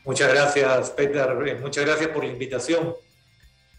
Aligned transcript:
Muchas 0.08 0.34
gracias, 0.34 0.92
Peter. 0.92 1.28
Eh, 1.46 1.60
muchas 1.62 1.86
gracias 1.86 2.08
por 2.12 2.24
la 2.24 2.32
invitación. 2.32 2.96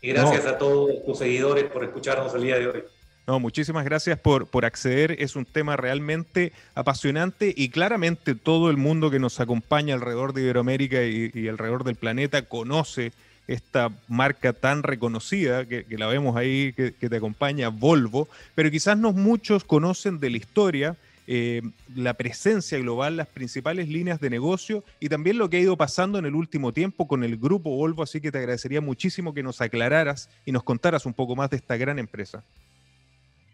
Y 0.02 0.08
gracias 0.08 0.44
a 0.44 0.58
todos 0.58 1.02
tus 1.06 1.16
seguidores 1.16 1.64
por 1.64 1.82
escucharnos 1.82 2.34
el 2.34 2.42
día 2.42 2.58
de 2.58 2.68
hoy. 2.68 2.84
No, 3.26 3.40
muchísimas 3.40 3.86
gracias 3.86 4.18
por, 4.18 4.46
por 4.46 4.66
acceder. 4.66 5.16
Es 5.22 5.36
un 5.36 5.46
tema 5.46 5.78
realmente 5.78 6.52
apasionante 6.74 7.54
y 7.56 7.70
claramente 7.70 8.34
todo 8.34 8.68
el 8.68 8.76
mundo 8.76 9.10
que 9.10 9.18
nos 9.18 9.40
acompaña 9.40 9.94
alrededor 9.94 10.34
de 10.34 10.42
Iberoamérica 10.42 11.02
y, 11.02 11.48
alrededor 11.48 11.84
del 11.84 11.96
planeta 11.96 12.42
conoce 12.42 13.12
esta 13.46 13.90
marca 14.06 14.52
tan 14.52 14.82
reconocida 14.82 15.64
que, 15.64 15.86
la 15.88 16.08
vemos 16.08 16.36
ahí, 16.36 16.74
que, 16.74 16.92
que, 16.92 17.08
te 17.08 17.16
acompaña, 17.16 17.70
Volvo, 17.70 18.28
pero 18.54 18.70
quizás 18.70 18.98
no 18.98 19.12
muchos 19.12 19.64
conocen 19.64 20.20
de 20.20 20.28
la 20.28 20.36
historia 20.36 20.96
eh, 21.30 21.60
la 21.94 22.14
presencia 22.14 22.78
global, 22.78 23.18
las 23.18 23.26
principales 23.26 23.86
líneas 23.86 24.18
de 24.18 24.30
negocio 24.30 24.82
y 24.98 25.10
también 25.10 25.36
lo 25.36 25.50
que 25.50 25.58
ha 25.58 25.60
ido 25.60 25.76
pasando 25.76 26.18
en 26.18 26.24
el 26.24 26.34
último 26.34 26.72
tiempo 26.72 27.06
con 27.06 27.22
el 27.22 27.36
grupo 27.36 27.68
Volvo, 27.68 28.02
así 28.02 28.18
que 28.18 28.32
te 28.32 28.38
agradecería 28.38 28.80
muchísimo 28.80 29.34
que 29.34 29.42
nos 29.42 29.60
aclararas 29.60 30.30
y 30.46 30.52
nos 30.52 30.62
contaras 30.62 31.04
un 31.04 31.12
poco 31.12 31.36
más 31.36 31.50
de 31.50 31.58
esta 31.58 31.76
gran 31.76 31.98
empresa. 31.98 32.42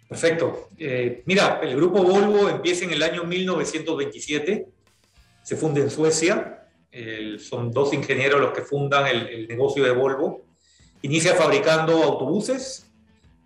Perfecto. 0.09 0.69
Eh, 0.79 1.25
mira, 1.27 1.59
el 1.65 1.75
grupo 1.75 2.05
Volvo 2.05 2.49
empieza 2.49 2.85
en 2.85 2.93
el 2.93 3.03
año 3.03 3.25
1927, 3.25 4.69
se 5.43 5.56
funda 5.56 5.81
en 5.81 5.91
Suecia, 5.91 6.69
son 7.41 7.73
dos 7.73 7.93
ingenieros 7.93 8.41
los 8.41 8.53
que 8.53 8.62
fundan 8.62 9.09
el, 9.09 9.27
el 9.27 9.49
negocio 9.49 9.83
de 9.83 9.91
Volvo, 9.91 10.45
inicia 11.03 11.35
fabricando 11.35 12.05
autobuses 12.05 12.89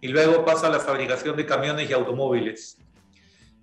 y 0.02 0.08
luego 0.08 0.44
pasa 0.44 0.66
a 0.66 0.70
la 0.70 0.80
fabricación 0.80 1.34
de 1.34 1.46
camiones 1.46 1.88
y 1.88 1.94
automóviles. 1.94 2.76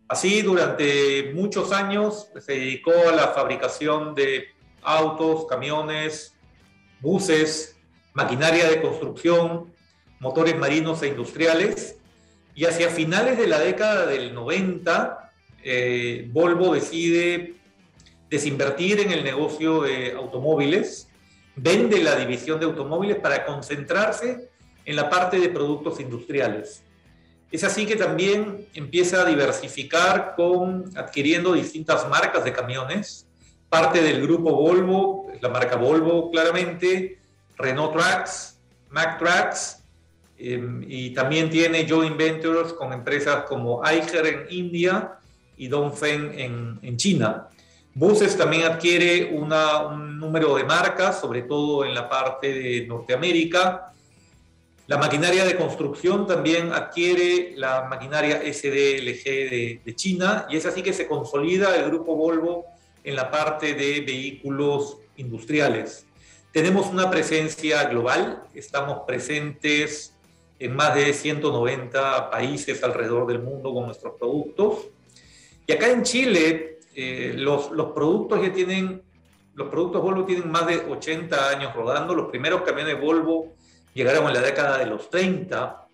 Así, 0.07 0.43
durante 0.43 1.31
muchos 1.33 1.71
años 1.71 2.29
se 2.39 2.53
dedicó 2.53 2.91
a 3.09 3.11
la 3.11 3.29
fabricación 3.29 4.13
de 4.13 4.49
autos, 4.83 5.47
camiones, 5.47 6.35
buses, 7.01 7.75
maquinaria 8.13 8.69
de 8.69 8.81
construcción, 8.81 9.73
motores 10.19 10.57
marinos 10.57 11.01
e 11.01 11.07
industriales. 11.07 11.97
Y 12.53 12.65
hacia 12.65 12.89
finales 12.89 13.37
de 13.37 13.47
la 13.47 13.59
década 13.59 14.05
del 14.05 14.33
90, 14.33 15.31
eh, 15.63 16.29
Volvo 16.31 16.75
decide 16.75 17.55
desinvertir 18.29 18.99
en 18.99 19.11
el 19.11 19.23
negocio 19.23 19.81
de 19.81 20.13
automóviles, 20.13 21.09
vende 21.55 22.01
la 22.01 22.15
división 22.15 22.59
de 22.59 22.65
automóviles 22.67 23.17
para 23.17 23.45
concentrarse 23.45 24.49
en 24.85 24.95
la 24.95 25.09
parte 25.09 25.39
de 25.39 25.49
productos 25.49 25.99
industriales. 25.99 26.83
Es 27.51 27.63
así 27.63 27.85
que 27.85 27.95
también 27.95 28.67
empieza 28.73 29.21
a 29.21 29.25
diversificar 29.25 30.33
con 30.35 30.91
adquiriendo 30.97 31.53
distintas 31.53 32.07
marcas 32.09 32.43
de 32.43 32.51
camiones, 32.51 33.27
parte 33.69 34.01
del 34.01 34.21
grupo 34.21 34.51
Volvo, 34.51 35.27
la 35.41 35.49
marca 35.49 35.75
Volvo 35.75 36.31
claramente, 36.31 37.19
Renault 37.57 37.93
Trucks, 37.93 38.59
Mack 38.89 39.19
Trucks, 39.19 39.83
em, 40.37 40.83
y 40.87 41.11
también 41.11 41.49
tiene 41.49 41.87
joint 41.87 42.17
ventures 42.17 42.73
con 42.73 42.91
empresas 42.91 43.43
como 43.45 43.85
Eicher 43.85 44.25
en 44.25 44.45
India 44.49 45.19
y 45.57 45.67
Dongfeng 45.67 46.31
en, 46.37 46.97
China. 46.97 47.47
Buses 47.93 48.37
también 48.37 48.63
adquiere 48.63 49.31
un 49.33 50.19
número 50.19 50.55
de 50.55 50.65
marcas, 50.65 51.19
sobre 51.21 51.43
todo 51.43 51.85
en 51.85 51.93
la 51.93 52.09
parte 52.09 52.53
de 52.53 52.87
Norteamérica, 52.87 53.93
la 54.87 54.99
maquinaria 54.99 55.45
de 55.45 55.55
construcción 55.55 56.27
también 56.27 56.71
adquiere 56.71 57.53
la 57.55 57.87
maquinaria 57.89 58.41
SDLG 58.41 59.23
de, 59.83 59.93
China 59.95 60.45
y 60.47 60.57
es 60.57 60.65
así 60.67 60.83
que 60.83 60.93
se 60.93 61.07
consolida 61.07 61.75
el 61.75 61.85
grupo 61.85 62.15
Volvo 62.15 62.65
en 63.03 63.15
la 63.15 63.31
parte 63.31 63.73
de 63.73 64.01
vehículos 64.01 64.99
industriales. 65.17 66.05
Tenemos 66.51 66.85
una 66.87 67.09
presencia 67.09 67.85
global, 67.85 68.43
estamos 68.53 68.99
presentes 69.07 70.13
en 70.59 70.75
más 70.75 70.93
de 70.93 71.13
190 71.13 72.29
países 72.29 72.83
alrededor 72.83 73.25
del 73.25 73.39
mundo 73.39 73.73
con 73.73 73.87
nuestros 73.87 74.13
productos. 74.19 74.87
Y 75.65 75.73
acá 75.73 75.89
en 75.89 76.03
Chile, 76.03 76.79
eh, 76.93 77.33
los, 77.35 77.71
los, 77.71 77.87
productos 77.87 78.39
ya 78.39 78.53
tienen, 78.53 79.01
los 79.55 79.67
productos 79.69 80.03
Volvo 80.03 80.25
tienen 80.25 80.49
más 80.51 80.67
de 80.67 80.77
80 80.77 81.49
años 81.49 81.73
rodando. 81.73 82.13
Los 82.13 82.29
primeros 82.29 82.61
camiones 82.61 83.01
Volvo 83.01 83.55
llegaron 83.95 84.27
en 84.27 84.33
la 84.33 84.41
década 84.41 84.77
de 84.77 84.85
los 84.85 85.09
30. 85.09 85.87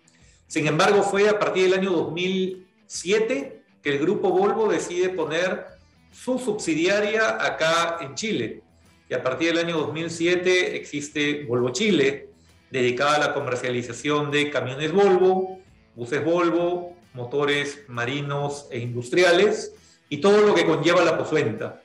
Sin 0.46 0.66
embargo, 0.66 1.02
fue 1.02 1.28
a 1.30 1.38
partir 1.38 1.70
del 1.70 1.78
año 1.80 1.92
2007 1.92 3.62
que 3.80 3.90
el 3.90 3.98
grupo 3.98 4.30
Volvo 4.30 4.70
decide 4.70 5.08
poner 5.08 5.64
su 6.12 6.38
subsidiaria 6.38 7.42
acá 7.42 7.98
en 8.02 8.14
Chile. 8.14 8.60
Y 9.08 9.14
a 9.14 9.22
partir 9.22 9.54
del 9.54 9.64
año 9.64 9.78
2007 9.78 10.76
existe 10.76 11.44
Volvo 11.44 11.70
Chile, 11.70 12.28
dedicada 12.70 13.16
a 13.16 13.18
la 13.18 13.34
comercialización 13.34 14.30
de 14.30 14.50
camiones 14.50 14.92
Volvo, 14.92 15.60
buses 15.94 16.24
Volvo, 16.24 16.96
motores 17.14 17.84
marinos 17.88 18.66
e 18.70 18.78
industriales 18.78 19.74
y 20.08 20.18
todo 20.18 20.40
lo 20.46 20.54
que 20.54 20.66
conlleva 20.66 21.04
la 21.04 21.16
posventa. 21.16 21.82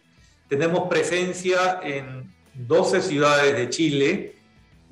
Tenemos 0.50 0.88
presencia 0.88 1.80
en 1.84 2.34
12 2.54 3.02
ciudades 3.02 3.56
de 3.56 3.70
Chile, 3.70 4.37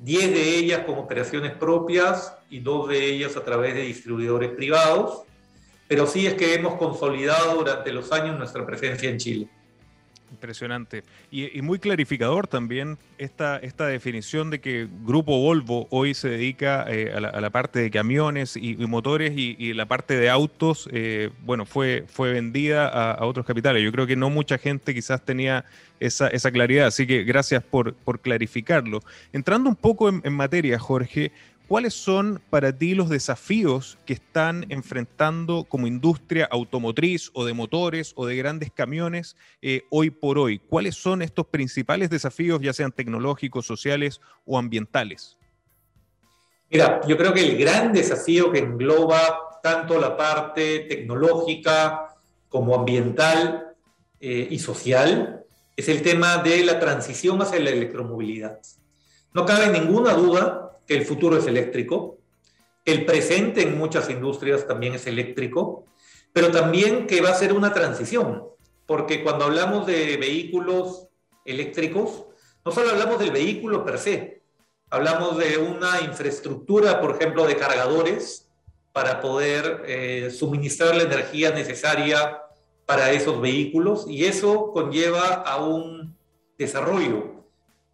10 0.00 0.32
de 0.32 0.56
ellas 0.56 0.84
con 0.84 0.98
operaciones 0.98 1.52
propias 1.52 2.36
y 2.50 2.60
dos 2.60 2.88
de 2.88 3.04
ellas 3.04 3.36
a 3.36 3.44
través 3.44 3.74
de 3.74 3.82
distribuidores 3.82 4.50
privados, 4.50 5.22
pero 5.88 6.06
sí 6.06 6.26
es 6.26 6.34
que 6.34 6.54
hemos 6.54 6.74
consolidado 6.74 7.56
durante 7.56 7.92
los 7.92 8.12
años 8.12 8.38
nuestra 8.38 8.66
presencia 8.66 9.08
en 9.08 9.18
Chile. 9.18 9.48
Impresionante. 10.30 11.04
Y, 11.30 11.62
muy 11.62 11.78
clarificador 11.78 12.48
también 12.48 12.98
esta, 13.16 13.58
esta 13.58 13.86
definición 13.86 14.50
de 14.50 14.60
que 14.60 14.88
Grupo 15.04 15.40
Volvo 15.40 15.86
hoy 15.90 16.14
se 16.14 16.28
dedica 16.28 16.84
eh, 16.88 17.12
a, 17.14 17.20
la, 17.20 17.50
parte 17.50 17.78
de 17.78 17.90
camiones 17.90 18.56
y, 18.56 18.74
motores 18.86 19.32
y, 19.36 19.72
la 19.72 19.86
parte 19.86 20.16
de 20.16 20.28
autos, 20.28 20.88
eh, 20.92 21.30
bueno, 21.44 21.64
fue, 21.64 22.04
fue 22.08 22.32
vendida 22.32 22.88
a, 22.88 23.24
otros 23.24 23.46
capitales. 23.46 23.82
Yo 23.84 23.92
creo 23.92 24.06
que 24.06 24.16
no 24.16 24.28
mucha 24.28 24.58
gente 24.58 24.92
quizás 24.92 25.24
tenía 25.24 25.64
esa, 26.00 26.28
esa 26.28 26.50
claridad, 26.50 26.88
así 26.88 27.06
que 27.06 27.22
gracias 27.22 27.62
por, 27.62 27.94
por 27.94 28.20
clarificarlo. 28.20 29.00
Entrando 29.32 29.70
un 29.70 29.76
poco 29.76 30.08
en, 30.08 30.20
en 30.24 30.32
materia, 30.32 30.78
Jorge, 30.78 31.30
¿Cuáles 31.68 31.94
son 31.94 32.40
para 32.48 32.72
ti 32.72 32.94
los 32.94 33.08
desafíos 33.08 33.98
que 34.06 34.12
están 34.12 34.66
enfrentando 34.68 35.64
como 35.64 35.88
industria 35.88 36.46
automotriz 36.48 37.32
o 37.34 37.44
de 37.44 37.54
motores 37.54 38.12
o 38.14 38.24
de 38.24 38.36
grandes 38.36 38.70
camiones 38.70 39.34
eh, 39.62 39.82
hoy 39.90 40.10
por 40.10 40.38
hoy? 40.38 40.60
¿Cuáles 40.60 40.94
son 40.94 41.22
estos 41.22 41.48
principales 41.48 42.08
desafíos, 42.08 42.60
ya 42.60 42.72
sean 42.72 42.92
tecnológicos, 42.92 43.66
sociales 43.66 44.20
o 44.44 44.58
ambientales? 44.58 45.36
Mira, 46.70 47.00
yo 47.08 47.16
creo 47.16 47.34
que 47.34 47.44
el 47.44 47.58
gran 47.58 47.92
desafío 47.92 48.52
que 48.52 48.60
engloba 48.60 49.58
tanto 49.60 49.98
la 49.98 50.16
parte 50.16 50.86
tecnológica 50.88 52.14
como 52.48 52.76
ambiental 52.76 53.74
eh, 54.20 54.46
y 54.48 54.60
social 54.60 55.42
es 55.74 55.88
el 55.88 56.02
tema 56.02 56.36
de 56.38 56.64
la 56.64 56.78
transición 56.78 57.42
hacia 57.42 57.58
la 57.58 57.70
electromovilidad. 57.70 58.60
No 59.34 59.44
cabe 59.44 59.76
ninguna 59.76 60.12
duda 60.12 60.65
el 60.88 61.04
futuro 61.04 61.38
es 61.38 61.46
eléctrico, 61.46 62.18
el 62.84 63.04
presente 63.04 63.62
en 63.62 63.76
muchas 63.76 64.08
industrias 64.10 64.66
también 64.66 64.94
es 64.94 65.06
eléctrico, 65.06 65.84
pero 66.32 66.50
también 66.50 67.06
que 67.06 67.20
va 67.20 67.30
a 67.30 67.34
ser 67.34 67.52
una 67.52 67.72
transición, 67.72 68.44
porque 68.86 69.22
cuando 69.24 69.46
hablamos 69.46 69.86
de 69.86 70.16
vehículos 70.16 71.08
eléctricos, 71.44 72.26
no 72.64 72.72
solo 72.72 72.90
hablamos 72.90 73.18
del 73.18 73.32
vehículo 73.32 73.84
per 73.84 73.98
se, 73.98 74.42
hablamos 74.90 75.36
de 75.38 75.58
una 75.58 76.00
infraestructura, 76.02 77.00
por 77.00 77.16
ejemplo, 77.16 77.46
de 77.46 77.56
cargadores 77.56 78.48
para 78.92 79.20
poder 79.20 79.82
eh, 79.86 80.30
suministrar 80.30 80.94
la 80.94 81.02
energía 81.02 81.50
necesaria 81.50 82.42
para 82.86 83.10
esos 83.10 83.40
vehículos 83.40 84.06
y 84.08 84.24
eso 84.24 84.72
conlleva 84.72 85.26
a 85.34 85.56
un 85.64 86.16
desarrollo. 86.56 87.44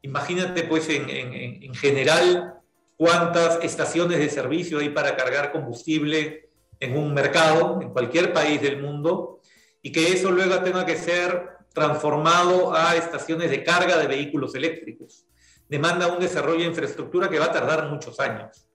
Imagínate 0.02 0.64
pues 0.64 0.88
en, 0.90 1.08
en, 1.08 1.62
en 1.62 1.74
general 1.74 2.61
cuántas 3.02 3.58
estaciones 3.64 4.20
de 4.20 4.30
servicio 4.30 4.78
hay 4.78 4.90
para 4.90 5.16
cargar 5.16 5.50
combustible 5.50 6.50
en 6.78 6.96
un 6.96 7.12
mercado, 7.12 7.80
en 7.82 7.90
cualquier 7.90 8.32
país 8.32 8.62
del 8.62 8.80
mundo, 8.80 9.40
y 9.82 9.90
que 9.90 10.12
eso 10.12 10.30
luego 10.30 10.60
tenga 10.60 10.86
que 10.86 10.96
ser 10.96 11.48
transformado 11.74 12.72
a 12.72 12.94
estaciones 12.94 13.50
de 13.50 13.64
carga 13.64 13.98
de 13.98 14.06
vehículos 14.06 14.54
eléctricos. 14.54 15.26
Demanda 15.68 16.14
un 16.14 16.20
desarrollo 16.20 16.60
de 16.60 16.66
infraestructura 16.66 17.28
que 17.28 17.40
va 17.40 17.46
a 17.46 17.52
tardar 17.52 17.90
muchos 17.90 18.20
años. 18.20 18.68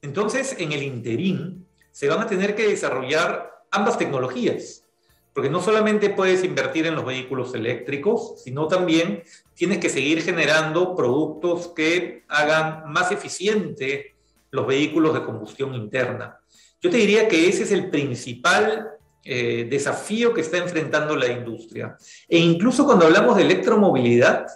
Entonces, 0.00 0.54
en 0.60 0.70
el 0.70 0.84
interín, 0.84 1.66
se 1.90 2.06
van 2.06 2.20
a 2.20 2.28
tener 2.28 2.54
que 2.54 2.68
desarrollar 2.68 3.50
ambas 3.72 3.98
tecnologías 3.98 4.84
porque 5.32 5.50
no 5.50 5.62
solamente 5.62 6.10
puedes 6.10 6.44
invertir 6.44 6.86
en 6.86 6.94
los 6.94 7.06
vehículos 7.06 7.54
eléctricos, 7.54 8.42
sino 8.42 8.68
también 8.68 9.22
tienes 9.54 9.78
que 9.78 9.88
seguir 9.88 10.22
generando 10.22 10.94
productos 10.94 11.68
que 11.68 12.24
hagan 12.28 12.92
más 12.92 13.12
eficiente 13.12 14.14
los 14.50 14.66
vehículos 14.66 15.14
de 15.14 15.24
combustión 15.24 15.74
interna. 15.74 16.38
Yo 16.80 16.90
te 16.90 16.98
diría 16.98 17.28
que 17.28 17.48
ese 17.48 17.62
es 17.62 17.72
el 17.72 17.88
principal 17.88 18.90
eh, 19.24 19.66
desafío 19.70 20.34
que 20.34 20.42
está 20.42 20.58
enfrentando 20.58 21.16
la 21.16 21.28
industria. 21.28 21.96
E 22.28 22.38
incluso 22.38 22.84
cuando 22.84 23.06
hablamos 23.06 23.36
de 23.36 23.42
electromovilidad, 23.42 24.46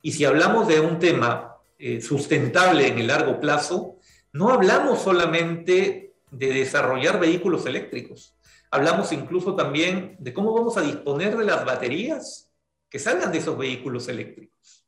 y 0.00 0.12
si 0.12 0.24
hablamos 0.24 0.66
de 0.66 0.80
un 0.80 0.98
tema 0.98 1.56
eh, 1.78 2.00
sustentable 2.00 2.86
en 2.88 2.98
el 2.98 3.08
largo 3.08 3.38
plazo, 3.38 3.96
no 4.32 4.48
hablamos 4.50 5.02
solamente 5.02 6.14
de 6.30 6.46
desarrollar 6.46 7.20
vehículos 7.20 7.66
eléctricos 7.66 8.34
Hablamos 8.74 9.12
incluso 9.12 9.54
también 9.54 10.16
de 10.18 10.32
cómo 10.32 10.54
vamos 10.54 10.78
a 10.78 10.80
disponer 10.80 11.36
de 11.36 11.44
las 11.44 11.62
baterías 11.66 12.50
que 12.88 12.98
salgan 12.98 13.30
de 13.30 13.36
esos 13.36 13.56
vehículos 13.58 14.08
eléctricos. 14.08 14.86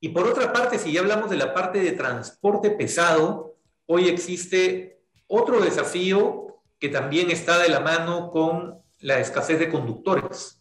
Y 0.00 0.08
por 0.08 0.26
otra 0.26 0.52
parte, 0.52 0.76
si 0.76 0.90
ya 0.90 1.00
hablamos 1.00 1.30
de 1.30 1.36
la 1.36 1.54
parte 1.54 1.78
de 1.78 1.92
transporte 1.92 2.70
pesado, 2.72 3.54
hoy 3.86 4.08
existe 4.08 5.04
otro 5.28 5.60
desafío 5.60 6.62
que 6.80 6.88
también 6.88 7.30
está 7.30 7.60
de 7.60 7.68
la 7.68 7.78
mano 7.78 8.28
con 8.28 8.82
la 8.98 9.20
escasez 9.20 9.60
de 9.60 9.70
conductores. 9.70 10.60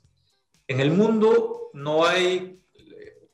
En 0.68 0.80
el 0.82 0.92
mundo 0.92 1.72
no 1.74 2.06
hay, 2.06 2.62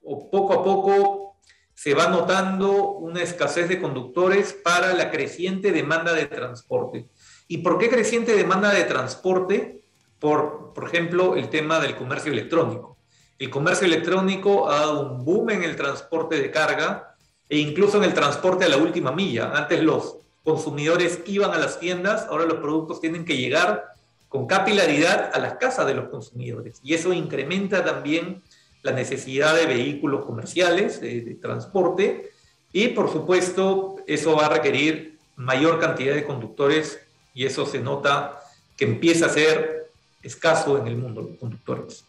o 0.04 0.30
poco 0.30 0.54
a 0.54 0.64
poco 0.64 1.42
se 1.74 1.94
va 1.94 2.08
notando 2.08 2.94
una 2.94 3.22
escasez 3.22 3.68
de 3.68 3.82
conductores 3.82 4.54
para 4.54 4.94
la 4.94 5.12
creciente 5.12 5.74
demanda 5.74 6.14
de 6.14 6.28
transporte. 6.28 7.10
¿Y 7.48 7.60
por 7.60 7.78
qué 7.78 7.90
creciente 7.90 8.36
demanda 8.36 8.74
de 8.74 8.84
transporte? 8.84 9.82
Por, 10.20 10.74
por 10.74 10.86
ejemplo, 10.86 11.36
el 11.36 11.50
tema 11.50 11.80
del 11.80 11.96
comercio 11.96 12.32
electrónico. 12.32 12.98
El 13.38 13.50
comercio 13.50 13.86
electrónico 13.86 14.70
ha 14.70 14.80
dado 14.80 15.12
un 15.12 15.26
boom 15.26 15.52
en 15.52 15.64
el 15.64 15.76
transporte 15.76 16.40
de 16.40 16.52
carga 16.52 17.16
e 17.50 17.58
incluso 17.58 17.98
en 17.98 18.06
el 18.06 18.14
transporte 18.14 18.66
a 18.66 18.70
la 18.70 18.78
última 18.78 19.12
milla. 19.12 19.52
Antes 19.54 19.84
los 19.84 20.18
consumidores 20.44 21.22
iban 21.26 21.52
a 21.52 21.58
las 21.58 21.80
tiendas, 21.80 22.26
ahora 22.30 22.46
los 22.46 22.60
productos 22.60 23.02
tienen 23.02 23.26
que 23.26 23.38
llegar 23.38 23.86
con 24.30 24.48
capilaridad 24.48 25.32
a 25.34 25.40
las 25.40 25.56
casas 25.56 25.86
de 25.86 25.94
los 25.94 26.10
consumidores. 26.10 26.80
Y 26.84 26.94
eso 26.94 27.14
incrementa 27.14 27.84
también 27.84 28.42
la 28.82 28.92
necesidad 28.92 29.56
de 29.56 29.66
vehículos 29.66 30.26
comerciales, 30.26 31.02
de, 31.02 31.22
de 31.22 31.36
transporte, 31.36 32.32
y 32.72 32.90
por 32.90 33.12
supuesto 33.12 33.98
eso 34.08 34.36
va 34.36 34.48
a 34.48 34.50
requerir 34.50 35.18
mayor 35.36 35.80
cantidad 35.80 36.14
de 36.14 36.26
conductores 36.26 37.05
y 37.36 37.46
eso 37.46 37.68
se 37.68 37.80
nota 37.80 38.40
que 38.76 38.86
empieza 38.86 39.28
a 39.28 39.30
ser 39.30 39.92
escaso 40.24 40.80
en 40.80 40.88
el 40.88 40.98
mundo 40.98 41.22
los 41.22 41.38
conductores. 41.38 42.06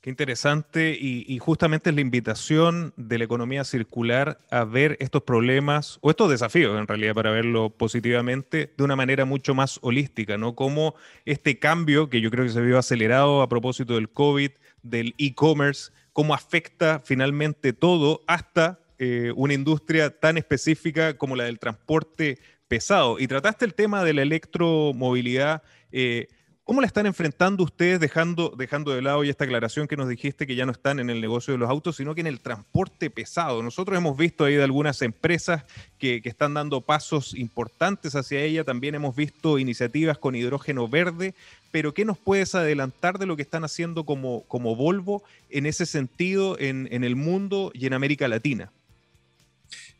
Qué 0.00 0.10
interesante 0.10 0.94
y, 1.00 1.38
justamente 1.38 1.88
es 1.88 1.96
la 1.96 2.02
invitación 2.02 2.92
de 2.98 3.16
la 3.16 3.24
economía 3.24 3.64
circular 3.64 4.36
a 4.50 4.64
ver 4.64 4.98
estos 5.00 5.22
problemas 5.22 5.98
o 6.02 6.10
estos 6.10 6.28
desafíos 6.28 6.78
en 6.78 6.86
realidad 6.86 7.14
para 7.14 7.30
verlo 7.30 7.70
positivamente 7.70 8.70
de 8.76 8.84
una 8.84 8.96
manera 8.96 9.24
mucho 9.24 9.54
más 9.54 9.78
holística, 9.80 10.36
¿no? 10.36 10.54
Como 10.54 10.94
este 11.24 11.58
cambio 11.58 12.10
que 12.10 12.20
yo 12.20 12.30
creo 12.30 12.44
que 12.44 12.50
se 12.50 12.60
vio 12.60 12.78
acelerado 12.78 13.40
a 13.40 13.48
propósito 13.48 13.94
del 13.94 14.10
COVID, 14.10 14.50
del 14.82 15.14
e-commerce, 15.16 15.90
cómo 16.12 16.34
afecta 16.34 17.00
finalmente 17.02 17.72
todo 17.72 18.20
hasta 18.26 18.80
eh, 18.98 19.32
una 19.34 19.54
industria 19.54 20.10
tan 20.10 20.36
específica 20.36 21.16
como 21.16 21.34
la 21.34 21.44
del 21.44 21.58
transporte 21.58 22.38
pesado. 22.68 23.18
Y 23.18 23.26
trataste 23.26 23.64
el 23.64 23.74
tema 23.74 24.04
de 24.04 24.14
la 24.14 24.22
electromovilidad. 24.22 25.62
Eh, 25.92 26.28
¿Cómo 26.66 26.80
la 26.80 26.86
están 26.86 27.04
enfrentando 27.04 27.62
ustedes, 27.62 28.00
dejando, 28.00 28.54
dejando 28.56 28.92
de 28.92 29.02
lado 29.02 29.22
ya 29.22 29.30
esta 29.30 29.44
aclaración 29.44 29.86
que 29.86 29.98
nos 29.98 30.08
dijiste 30.08 30.46
que 30.46 30.54
ya 30.54 30.64
no 30.64 30.72
están 30.72 30.98
en 30.98 31.10
el 31.10 31.20
negocio 31.20 31.52
de 31.52 31.58
los 31.58 31.68
autos, 31.68 31.96
sino 31.96 32.14
que 32.14 32.22
en 32.22 32.26
el 32.26 32.40
transporte 32.40 33.10
pesado? 33.10 33.62
Nosotros 33.62 33.98
hemos 33.98 34.16
visto 34.16 34.46
ahí 34.46 34.54
de 34.54 34.62
algunas 34.62 35.02
empresas 35.02 35.64
que, 35.98 36.22
están 36.24 36.54
dando 36.54 36.80
pasos 36.80 37.34
importantes 37.34 38.14
hacia 38.14 38.40
ella, 38.40 38.64
también 38.64 38.94
hemos 38.94 39.14
visto 39.14 39.58
iniciativas 39.58 40.16
con 40.16 40.34
hidrógeno 40.36 40.88
verde, 40.88 41.34
pero 41.70 41.92
¿qué 41.92 42.06
nos 42.06 42.16
puedes 42.16 42.54
adelantar 42.54 43.18
de 43.18 43.26
lo 43.26 43.36
que 43.36 43.42
están 43.42 43.64
haciendo 43.64 44.06
como, 44.06 44.44
como 44.48 44.74
Volvo 44.74 45.22
en 45.50 45.66
ese 45.66 45.84
sentido 45.84 46.58
en, 46.58 46.88
en 46.90 47.04
el 47.04 47.14
mundo 47.14 47.72
y 47.74 47.84
en 47.84 47.92
América 47.92 48.26
Latina? 48.26 48.72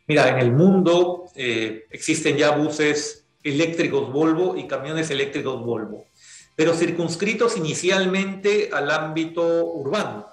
Mira, 0.07 0.29
en 0.29 0.39
el 0.39 0.51
mundo 0.51 1.25
eh, 1.35 1.85
existen 1.89 2.37
ya 2.37 2.51
buses 2.51 3.25
eléctricos 3.43 4.11
Volvo 4.11 4.55
y 4.55 4.67
camiones 4.67 5.09
eléctricos 5.09 5.63
Volvo, 5.63 6.05
pero 6.55 6.73
circunscritos 6.73 7.57
inicialmente 7.57 8.69
al 8.71 8.91
ámbito 8.91 9.65
urbano. 9.65 10.27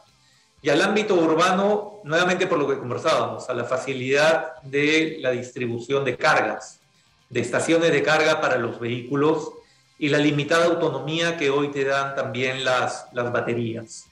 Y 0.61 0.69
al 0.69 0.81
ámbito 0.81 1.15
urbano, 1.15 2.01
nuevamente 2.05 2.47
por 2.47 2.59
lo 2.59 2.69
que 2.69 2.79
conversábamos, 2.79 3.49
a 3.49 3.55
la 3.55 3.65
facilidad 3.65 4.61
de 4.63 5.17
la 5.21 5.33
distribución 5.33 6.05
de 6.05 6.17
cargas, 6.17 6.81
de 7.29 7.41
estaciones 7.41 7.91
de 7.91 8.03
carga 8.03 8.41
para 8.41 8.59
los 8.59 8.79
vehículos 8.79 9.53
y 9.99 10.09
la 10.09 10.19
limitada 10.19 10.67
autonomía 10.67 11.37
que 11.37 11.51
hoy 11.51 11.69
te 11.73 11.85
dan 11.85 12.15
también 12.15 12.65
las, 12.65 13.07
las 13.13 13.33
baterías. 13.33 14.05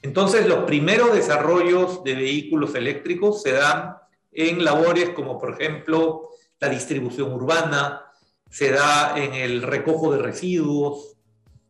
Entonces, 0.00 0.46
los 0.46 0.64
primeros 0.64 1.12
desarrollos 1.12 2.02
de 2.02 2.14
vehículos 2.14 2.74
eléctricos 2.74 3.42
se 3.42 3.52
dan 3.52 3.99
en 4.32 4.64
labores 4.64 5.10
como 5.10 5.38
por 5.38 5.60
ejemplo 5.60 6.30
la 6.58 6.68
distribución 6.68 7.32
urbana, 7.32 8.04
se 8.50 8.70
da 8.70 9.14
en 9.16 9.34
el 9.34 9.62
recojo 9.62 10.12
de 10.12 10.22
residuos. 10.22 11.16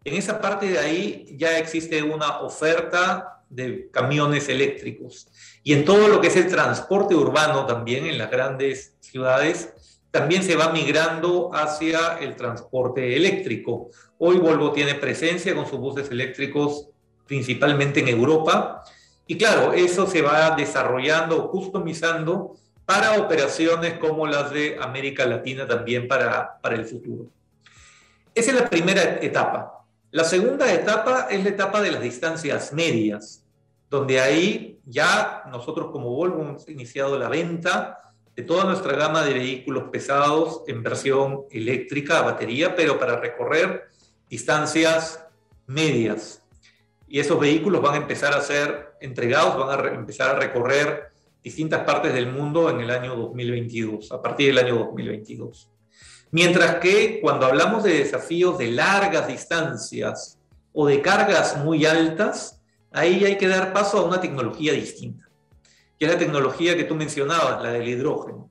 En 0.05 0.15
esa 0.15 0.41
parte 0.41 0.67
de 0.67 0.79
ahí 0.79 1.37
ya 1.39 1.59
existe 1.59 2.03
una 2.03 2.41
oferta 2.41 3.45
de 3.51 3.91
camiones 3.91 4.49
eléctricos. 4.49 5.29
Y 5.63 5.75
en 5.75 5.85
todo 5.85 6.09
lo 6.09 6.21
que 6.21 6.29
es 6.29 6.37
el 6.37 6.49
transporte 6.49 7.15
urbano 7.15 7.67
también, 7.67 8.07
en 8.07 8.17
las 8.17 8.31
grandes 8.31 8.95
ciudades, 9.01 9.75
también 10.11 10.43
se 10.43 10.57
va 10.57 10.73
migrando 10.73 11.51
hacia 11.53 12.19
el 12.19 12.35
transporte 12.37 13.17
eléctrico. 13.17 13.91
Hoy 14.19 14.39
Volvo 14.39 14.73
tiene 14.73 14.95
presencia 14.95 15.55
con 15.55 15.67
sus 15.67 15.79
buses 15.79 16.11
eléctricos 16.11 16.89
principalmente 17.27 18.01
en 18.01 18.09
Europa. 18.09 18.83
Y 19.31 19.39
claro, 19.39 19.73
eso 19.73 20.09
se 20.09 20.23
va 20.23 20.57
desarrollando, 20.57 21.53
customizando 21.53 22.57
para 22.85 23.17
operaciones 23.17 23.97
como 23.97 24.27
las 24.27 24.51
de 24.51 24.77
América 24.81 25.25
Latina 25.25 25.69
también 25.69 26.09
para, 26.09 26.59
para 26.61 26.75
el 26.75 26.85
futuro. 26.85 27.27
Esa 28.35 28.51
es 28.51 28.61
la 28.61 28.69
primera 28.69 29.21
etapa. 29.23 29.85
La 30.11 30.25
segunda 30.25 30.73
etapa 30.75 31.29
es 31.31 31.45
la 31.45 31.51
etapa 31.51 31.81
de 31.81 31.93
las 31.93 32.03
distancias 32.03 32.73
medias, 32.73 33.45
donde 33.89 34.21
ahí 34.21 34.81
ya 34.85 35.45
nosotros 35.49 35.93
como 35.93 36.11
Volvo 36.11 36.43
hemos 36.43 36.69
iniciado 36.69 37.17
la 37.17 37.29
venta 37.29 38.13
de 38.35 38.43
toda 38.43 38.65
nuestra 38.65 38.97
gama 38.97 39.23
de 39.23 39.35
vehículos 39.35 39.91
pesados 39.93 40.65
en 40.67 40.83
versión 40.83 41.45
eléctrica 41.53 42.19
a 42.19 42.23
batería, 42.23 42.75
pero 42.75 42.99
para 42.99 43.21
recorrer 43.21 43.91
distancias 44.29 45.25
medias. 45.69 46.43
Y 47.07 47.21
esos 47.21 47.39
vehículos 47.39 47.81
van 47.81 47.95
a 47.95 47.99
empezar 47.99 48.35
a 48.35 48.41
ser 48.41 48.90
entregados, 49.01 49.57
van 49.57 49.87
a 49.87 49.89
empezar 49.95 50.35
a 50.35 50.39
recorrer 50.39 51.11
distintas 51.43 51.85
partes 51.85 52.13
del 52.13 52.31
mundo 52.31 52.71
en 52.71 52.81
el 52.81 52.91
año 52.91 53.17
2022, 53.17 54.13
a 54.13 54.21
partir 54.21 54.49
del 54.49 54.65
año 54.65 54.77
2022. 54.77 55.71
Mientras 56.33 56.77
que 56.77 57.21
cuando 57.21 57.47
hablamos 57.47 57.83
de 57.83 57.95
desafíos 57.95 58.57
de 58.59 58.71
largas 58.71 59.27
distancias 59.27 60.39
o 60.73 60.87
de 60.87 61.03
cargas 61.03 61.57
muy 61.57 61.85
altas, 61.87 62.61
ahí 62.93 63.25
hay 63.25 63.37
que 63.37 63.49
dar 63.49 63.73
paso 63.73 63.99
a 63.99 64.05
una 64.05 64.21
tecnología 64.21 64.73
distinta, 64.73 65.29
que 65.99 66.05
es 66.05 66.13
la 66.13 66.19
tecnología 66.19 66.77
que 66.77 66.85
tú 66.85 66.95
mencionabas, 66.95 67.63
la 67.63 67.73
del 67.73 67.89
hidrógeno. 67.89 68.49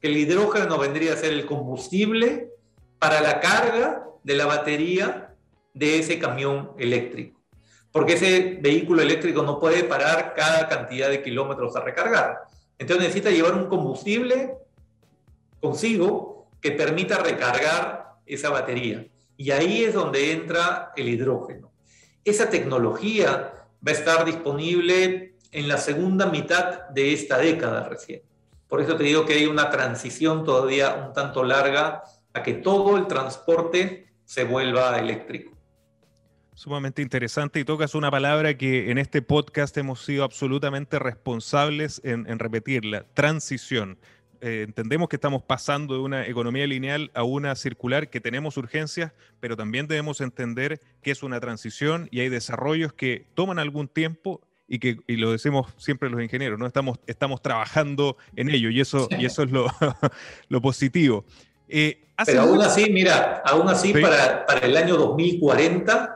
Que 0.00 0.08
el 0.08 0.16
hidrógeno 0.16 0.78
vendría 0.78 1.12
a 1.12 1.16
ser 1.16 1.32
el 1.32 1.46
combustible 1.46 2.50
para 2.98 3.20
la 3.20 3.40
carga 3.40 4.04
de 4.24 4.34
la 4.34 4.46
batería 4.46 5.34
de 5.74 5.98
ese 5.98 6.18
camión 6.18 6.72
eléctrico. 6.78 7.35
Porque 7.96 8.12
ese 8.12 8.58
vehículo 8.60 9.00
eléctrico 9.00 9.42
no 9.42 9.58
puede 9.58 9.82
parar 9.82 10.34
cada 10.36 10.68
cantidad 10.68 11.08
de 11.08 11.22
kilómetros 11.22 11.74
a 11.76 11.80
recargar. 11.80 12.42
Entonces 12.78 13.06
necesita 13.06 13.30
llevar 13.30 13.54
un 13.54 13.68
combustible 13.68 14.52
consigo 15.62 16.50
que 16.60 16.72
permita 16.72 17.22
recargar 17.22 18.16
esa 18.26 18.50
batería. 18.50 19.06
Y 19.38 19.50
ahí 19.50 19.82
es 19.82 19.94
donde 19.94 20.32
entra 20.32 20.92
el 20.94 21.08
hidrógeno. 21.08 21.72
Esa 22.22 22.50
tecnología 22.50 23.54
va 23.64 23.92
a 23.92 23.94
estar 23.94 24.26
disponible 24.26 25.36
en 25.50 25.66
la 25.66 25.78
segunda 25.78 26.26
mitad 26.26 26.90
de 26.90 27.14
esta 27.14 27.38
década 27.38 27.88
recién. 27.88 28.20
Por 28.68 28.82
eso 28.82 28.94
te 28.96 29.04
digo 29.04 29.24
que 29.24 29.32
hay 29.32 29.46
una 29.46 29.70
transición 29.70 30.44
todavía 30.44 30.94
un 30.96 31.14
tanto 31.14 31.42
larga 31.42 32.02
a 32.34 32.42
que 32.42 32.52
todo 32.52 32.98
el 32.98 33.06
transporte 33.06 34.12
se 34.26 34.44
vuelva 34.44 34.98
eléctrico. 34.98 35.55
Sumamente 36.56 37.02
interesante 37.02 37.60
y 37.60 37.64
tocas 37.66 37.94
una 37.94 38.10
palabra 38.10 38.56
que 38.56 38.90
en 38.90 38.96
este 38.96 39.20
podcast 39.20 39.76
hemos 39.76 40.02
sido 40.02 40.24
absolutamente 40.24 40.98
responsables 40.98 42.00
en, 42.02 42.26
en 42.30 42.38
repetirla, 42.38 43.04
transición. 43.12 43.98
Eh, 44.40 44.64
entendemos 44.66 45.10
que 45.10 45.16
estamos 45.16 45.42
pasando 45.42 45.92
de 45.92 46.00
una 46.00 46.26
economía 46.26 46.66
lineal 46.66 47.10
a 47.12 47.24
una 47.24 47.54
circular, 47.56 48.08
que 48.08 48.22
tenemos 48.22 48.56
urgencias, 48.56 49.12
pero 49.38 49.54
también 49.54 49.86
debemos 49.86 50.22
entender 50.22 50.80
que 51.02 51.10
es 51.10 51.22
una 51.22 51.40
transición 51.40 52.08
y 52.10 52.20
hay 52.20 52.30
desarrollos 52.30 52.94
que 52.94 53.26
toman 53.34 53.58
algún 53.58 53.86
tiempo 53.86 54.40
y 54.66 54.78
que 54.78 54.96
y 55.06 55.16
lo 55.16 55.32
decimos 55.32 55.74
siempre 55.76 56.08
los 56.08 56.22
ingenieros, 56.22 56.58
¿no? 56.58 56.66
Estamos, 56.66 57.00
estamos 57.06 57.42
trabajando 57.42 58.16
en 58.34 58.48
ello 58.48 58.70
y 58.70 58.80
eso, 58.80 59.08
y 59.10 59.26
eso 59.26 59.42
es 59.42 59.50
lo, 59.50 59.66
lo 60.48 60.62
positivo. 60.62 61.26
Eh, 61.68 62.02
pero 62.24 62.40
aún 62.40 62.62
así, 62.62 62.90
mira, 62.90 63.42
aún 63.44 63.68
así 63.68 63.92
para, 63.92 64.46
para 64.46 64.64
el 64.64 64.74
año 64.74 64.96
2040 64.96 66.15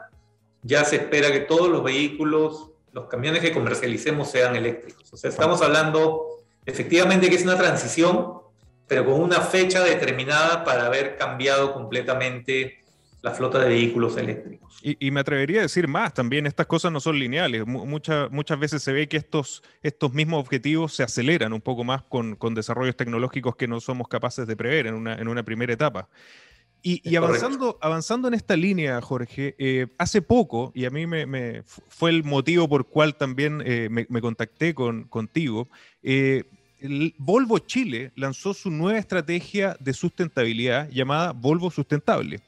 ya 0.63 0.83
se 0.85 0.97
espera 0.97 1.31
que 1.31 1.41
todos 1.41 1.69
los 1.69 1.83
vehículos, 1.83 2.71
los 2.91 3.07
camiones 3.07 3.41
que 3.41 3.51
comercialicemos 3.51 4.29
sean 4.29 4.55
eléctricos. 4.55 5.11
O 5.13 5.17
sea, 5.17 5.29
estamos 5.29 5.61
hablando 5.61 6.41
Efectivamente 6.65 7.29
que 7.29 7.35
es 7.35 7.43
una 7.43 7.57
transición, 7.57 8.33
pero 8.87 9.05
con 9.05 9.19
una 9.19 9.41
fecha 9.41 9.83
determinada 9.83 10.63
para 10.63 10.85
haber 10.85 11.17
cambiado 11.17 11.73
completamente 11.73 12.77
la 13.21 13.31
flota 13.31 13.59
de 13.59 13.69
vehículos 13.69 14.17
eléctricos. 14.17 14.79
Y, 14.81 15.11
me 15.11 15.19
atrevería 15.19 15.59
a 15.59 15.63
decir 15.63 15.87
más, 15.87 16.11
también 16.13 16.47
estas 16.47 16.65
cosas 16.65 16.91
no 16.91 16.99
son 16.99 17.19
lineales. 17.19 17.67
muchas, 17.67 18.31
muchas 18.31 18.59
veces 18.59 18.81
se 18.81 18.91
ve 18.91 19.07
que 19.07 19.17
estos, 19.17 19.61
estos 19.83 20.11
mismos 20.11 20.39
objetivos 20.39 20.95
se 20.95 21.03
aceleran 21.03 21.53
un 21.53 21.61
poco 21.61 21.83
más 21.83 22.01
con, 22.03 22.35
con 22.35 22.55
desarrollos 22.55 22.95
tecnológicos 22.95 23.55
que 23.55 23.67
no 23.67 23.79
somos 23.79 24.07
capaces 24.07 24.47
de 24.47 24.55
prever 24.55 24.87
en 24.87 24.95
una, 24.95 25.15
en 25.15 25.27
una 25.27 25.43
primera 25.43 25.71
etapa. 25.71 26.09
Y, 26.83 27.15
avanzando, 27.15 27.77
avanzando 27.79 28.27
en 28.27 28.33
esta 28.33 28.55
línea, 28.55 28.99
Jorge, 29.01 29.55
eh, 29.59 29.87
hace 29.99 30.21
poco, 30.21 30.71
y 30.73 30.85
a 30.85 30.89
mí 30.89 31.05
me, 31.05 31.63
fue 31.63 32.09
el 32.09 32.23
motivo 32.23 32.67
por 32.67 32.87
cual 32.87 33.15
también 33.15 33.61
eh, 33.63 33.87
me, 33.89 34.21
contacté 34.21 34.73
con, 34.73 35.03
contigo, 35.03 35.67
eh, 36.01 36.43
Volvo 37.19 37.59
Chile 37.59 38.11
lanzó 38.15 38.55
su 38.55 38.71
nueva 38.71 38.97
estrategia 38.97 39.77
de 39.79 39.93
sustentabilidad 39.93 40.89
llamada 40.89 41.31
Volvo 41.31 41.69
Sustentable, 41.69 42.41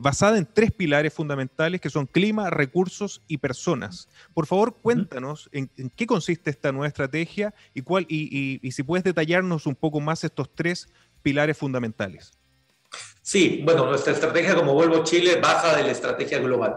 basada 0.00 0.38
en 0.38 0.48
tres 0.50 0.72
pilares 0.72 1.12
fundamentales 1.12 1.78
que 1.78 1.90
son 1.90 2.06
clima, 2.06 2.48
recursos 2.48 3.20
y 3.28 3.36
personas. 3.36 4.08
Por 4.32 4.46
favor, 4.46 4.74
cuéntanos 4.80 5.50
en, 5.52 5.68
qué 5.94 6.06
consiste 6.06 6.48
esta 6.48 6.72
nueva 6.72 6.88
estrategia 6.88 7.52
y, 7.74 7.82
cuál, 7.82 8.06
y 8.08 8.70
si 8.72 8.82
puedes 8.82 9.04
detallarnos 9.04 9.66
un 9.66 9.74
poco 9.74 10.00
más 10.00 10.24
estos 10.24 10.48
tres 10.54 10.88
pilares 11.22 11.58
fundamentales. 11.58 12.32
Sí, 13.22 13.62
bueno, 13.64 13.86
nuestra 13.86 14.12
estrategia 14.12 14.54
como 14.54 14.74
Volvo 14.74 15.02
Chile 15.02 15.40
baja 15.40 15.76
de 15.76 15.82
la 15.82 15.90
estrategia 15.90 16.38
global. 16.38 16.76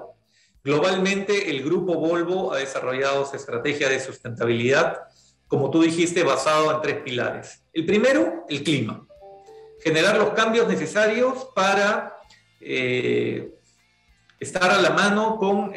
Globalmente, 0.63 1.49
el 1.49 1.63
grupo 1.63 1.95
Volvo 1.95 2.51
ha 2.53 2.57
desarrollado 2.57 3.25
su 3.25 3.35
estrategia 3.35 3.87
de 3.87 3.99
sustentabilidad, 3.99 4.99
como 5.47 5.69
tú 5.69 5.83
dijiste, 5.83 6.23
basado 6.23 6.71
en 6.73 6.81
tres 6.81 7.01
pilares. 7.03 7.63
El 7.71 7.85
primero, 7.85 8.45
el 8.49 8.63
clima. 8.63 9.05
Generar 9.83 10.17
los 10.17 10.31
cambios 10.31 10.67
necesarios 10.67 11.49
para 11.55 12.17
eh, 12.59 13.51
estar 14.39 14.69
a 14.69 14.81
la 14.81 14.89
mano 14.89 15.37
con, 15.37 15.71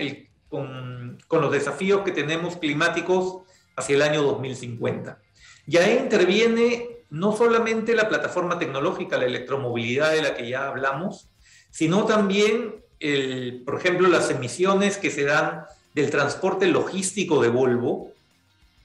con 1.29 1.41
los 1.41 1.53
desafíos 1.53 2.03
que 2.03 2.12
tenemos 2.12 2.57
climáticos 2.57 3.43
hacia 3.77 3.97
el 3.97 4.03
año 4.03 4.23
2050. 4.23 5.21
Y 5.67 5.77
ahí 5.77 5.99
interviene 5.99 7.01
no 7.12 7.37
solamente 7.37 7.95
la 7.95 8.09
plataforma 8.09 8.59
tecnológica, 8.59 9.19
la 9.19 9.26
electromovilidad 9.26 10.12
de 10.12 10.23
la 10.23 10.35
que 10.35 10.49
ya 10.49 10.66
hablamos, 10.66 11.28
sino 11.71 12.07
también, 12.07 12.83
el, 13.00 13.62
por 13.66 13.78
ejemplo, 13.78 14.09
las 14.09 14.31
emisiones 14.31 14.97
que 14.97 15.11
se 15.11 15.25
dan 15.25 15.64
del 15.95 16.11
transporte 16.11 16.66
logístico 16.66 17.42
de 17.42 17.50
Volvo, 17.50 18.12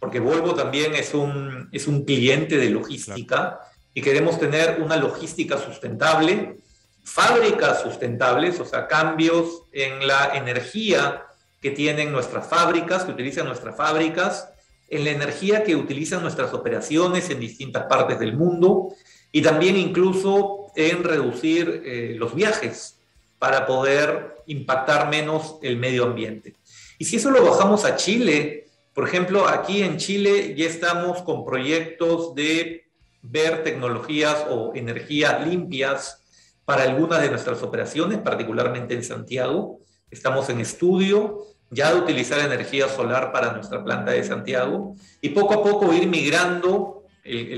porque 0.02 0.20
Volvo 0.20 0.56
también 0.56 0.94
es 0.94 1.14
un, 1.14 1.70
es 1.72 1.88
un 1.88 2.04
cliente 2.04 2.58
de 2.58 2.70
logística 2.70 3.62
y 3.94 4.02
queremos 4.02 4.38
tener 4.38 4.82
una 4.82 4.98
logística 4.98 5.58
sustentable, 5.58 6.58
fábricas 7.06 7.82
sustentables, 7.82 8.60
o 8.60 8.66
sea, 8.66 8.88
cambios 8.88 9.64
en 9.72 10.06
la 10.06 10.34
energía 10.36 11.24
que 11.62 11.72
tienen 11.72 12.12
nuestras 12.12 12.46
fábricas, 12.46 13.06
que 13.06 13.12
utilizan 13.12 13.48
nuestras 13.48 13.78
fábricas, 13.78 14.50
en 14.90 15.04
la 15.04 15.12
energía 15.12 15.64
que 15.64 15.76
utilizan 15.76 16.22
nuestras 16.22 16.54
operaciones 16.54 17.30
en 17.30 17.40
distintas 17.40 17.86
partes 17.86 18.20
del 18.20 18.36
mundo 18.36 18.94
y 19.32 19.42
también 19.42 19.76
incluso 19.76 20.68
en 20.76 21.04
reducir 21.04 21.84
eh, 21.86 22.16
los 22.18 22.34
viajes 22.34 23.00
para 23.40 23.66
poder 23.66 24.38
impactar 24.48 25.10
menos 25.10 25.58
el 25.62 25.78
medio 25.78 26.06
ambiente. 26.06 26.54
Y 26.98 27.06
si 27.06 27.18
eso 27.18 27.30
lo 27.30 27.44
bajamos 27.44 27.86
a 27.86 27.96
Chile, 27.96 28.68
por 28.94 29.08
ejemplo, 29.08 29.48
aquí 29.48 29.84
en 29.84 29.98
Chile 29.98 30.56
ya 30.56 30.66
estamos 30.66 31.22
con 31.22 31.46
proyectos 31.46 32.34
de 32.34 32.88
ver 33.22 33.64
tecnologías 33.64 34.46
o 34.50 34.72
energías 34.74 35.46
limpias 35.46 36.24
para 36.66 36.84
algunas 36.84 37.22
de 37.22 37.30
nuestras 37.30 37.62
operaciones, 37.62 38.20
particularmente 38.20 38.94
en 38.94 39.04
Santiago. 39.04 39.80
Estamos 40.10 40.50
en 40.50 40.62
estudio 40.62 41.46
ya 41.70 41.94
de 41.94 42.00
utilizar 42.00 42.40
energía 42.40 42.88
solar 42.88 43.32
para 43.32 43.54
nuestra 43.54 43.84
planta 43.84 44.12
de 44.12 44.24
Santiago 44.24 44.96
y 45.22 45.30
poco 45.30 45.54
a 45.56 45.64
poco 45.64 45.94
ir 45.94 46.08
migrando 46.08 47.04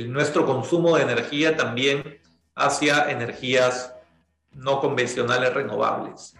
nuestro 0.07 0.45
consumo 0.45 0.97
de 0.97 1.03
energía 1.03 1.55
también 1.55 2.19
hacia 2.55 3.11
energías 3.11 3.93
no 4.51 4.81
convencionales 4.81 5.53
renovables. 5.53 6.35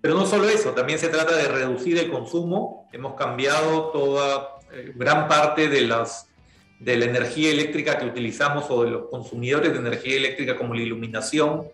Pero 0.00 0.14
no 0.14 0.26
solo 0.26 0.48
eso, 0.48 0.70
también 0.70 0.98
se 0.98 1.08
trata 1.08 1.34
de 1.34 1.48
reducir 1.48 1.98
el 1.98 2.10
consumo. 2.10 2.88
Hemos 2.92 3.14
cambiado 3.14 3.90
toda, 3.90 4.58
eh, 4.72 4.92
gran 4.94 5.26
parte 5.26 5.68
de, 5.68 5.80
las, 5.80 6.28
de 6.78 6.96
la 6.96 7.06
energía 7.06 7.50
eléctrica 7.50 7.98
que 7.98 8.06
utilizamos 8.06 8.66
o 8.70 8.84
de 8.84 8.90
los 8.90 9.08
consumidores 9.10 9.72
de 9.72 9.78
energía 9.78 10.16
eléctrica 10.16 10.56
como 10.56 10.74
la 10.74 10.82
iluminación, 10.82 11.64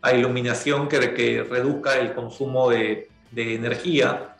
a 0.00 0.12
iluminación 0.14 0.88
que, 0.88 1.12
que 1.12 1.42
reduzca 1.42 1.98
el 1.98 2.14
consumo 2.14 2.70
de, 2.70 3.10
de 3.30 3.54
energía 3.54 4.36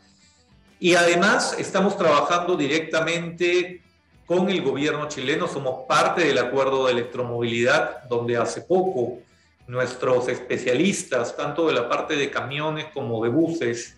Y 0.80 0.94
además 0.94 1.56
estamos 1.58 1.96
trabajando 1.96 2.56
directamente 2.56 3.82
con 4.26 4.48
el 4.48 4.62
gobierno 4.62 5.08
chileno, 5.08 5.48
somos 5.48 5.86
parte 5.88 6.24
del 6.24 6.38
acuerdo 6.38 6.86
de 6.86 6.92
electromovilidad, 6.92 8.04
donde 8.04 8.36
hace 8.36 8.60
poco 8.60 9.18
nuestros 9.66 10.28
especialistas, 10.28 11.36
tanto 11.36 11.66
de 11.66 11.74
la 11.74 11.88
parte 11.88 12.14
de 12.14 12.30
camiones 12.30 12.86
como 12.92 13.22
de 13.24 13.30
buses, 13.30 13.96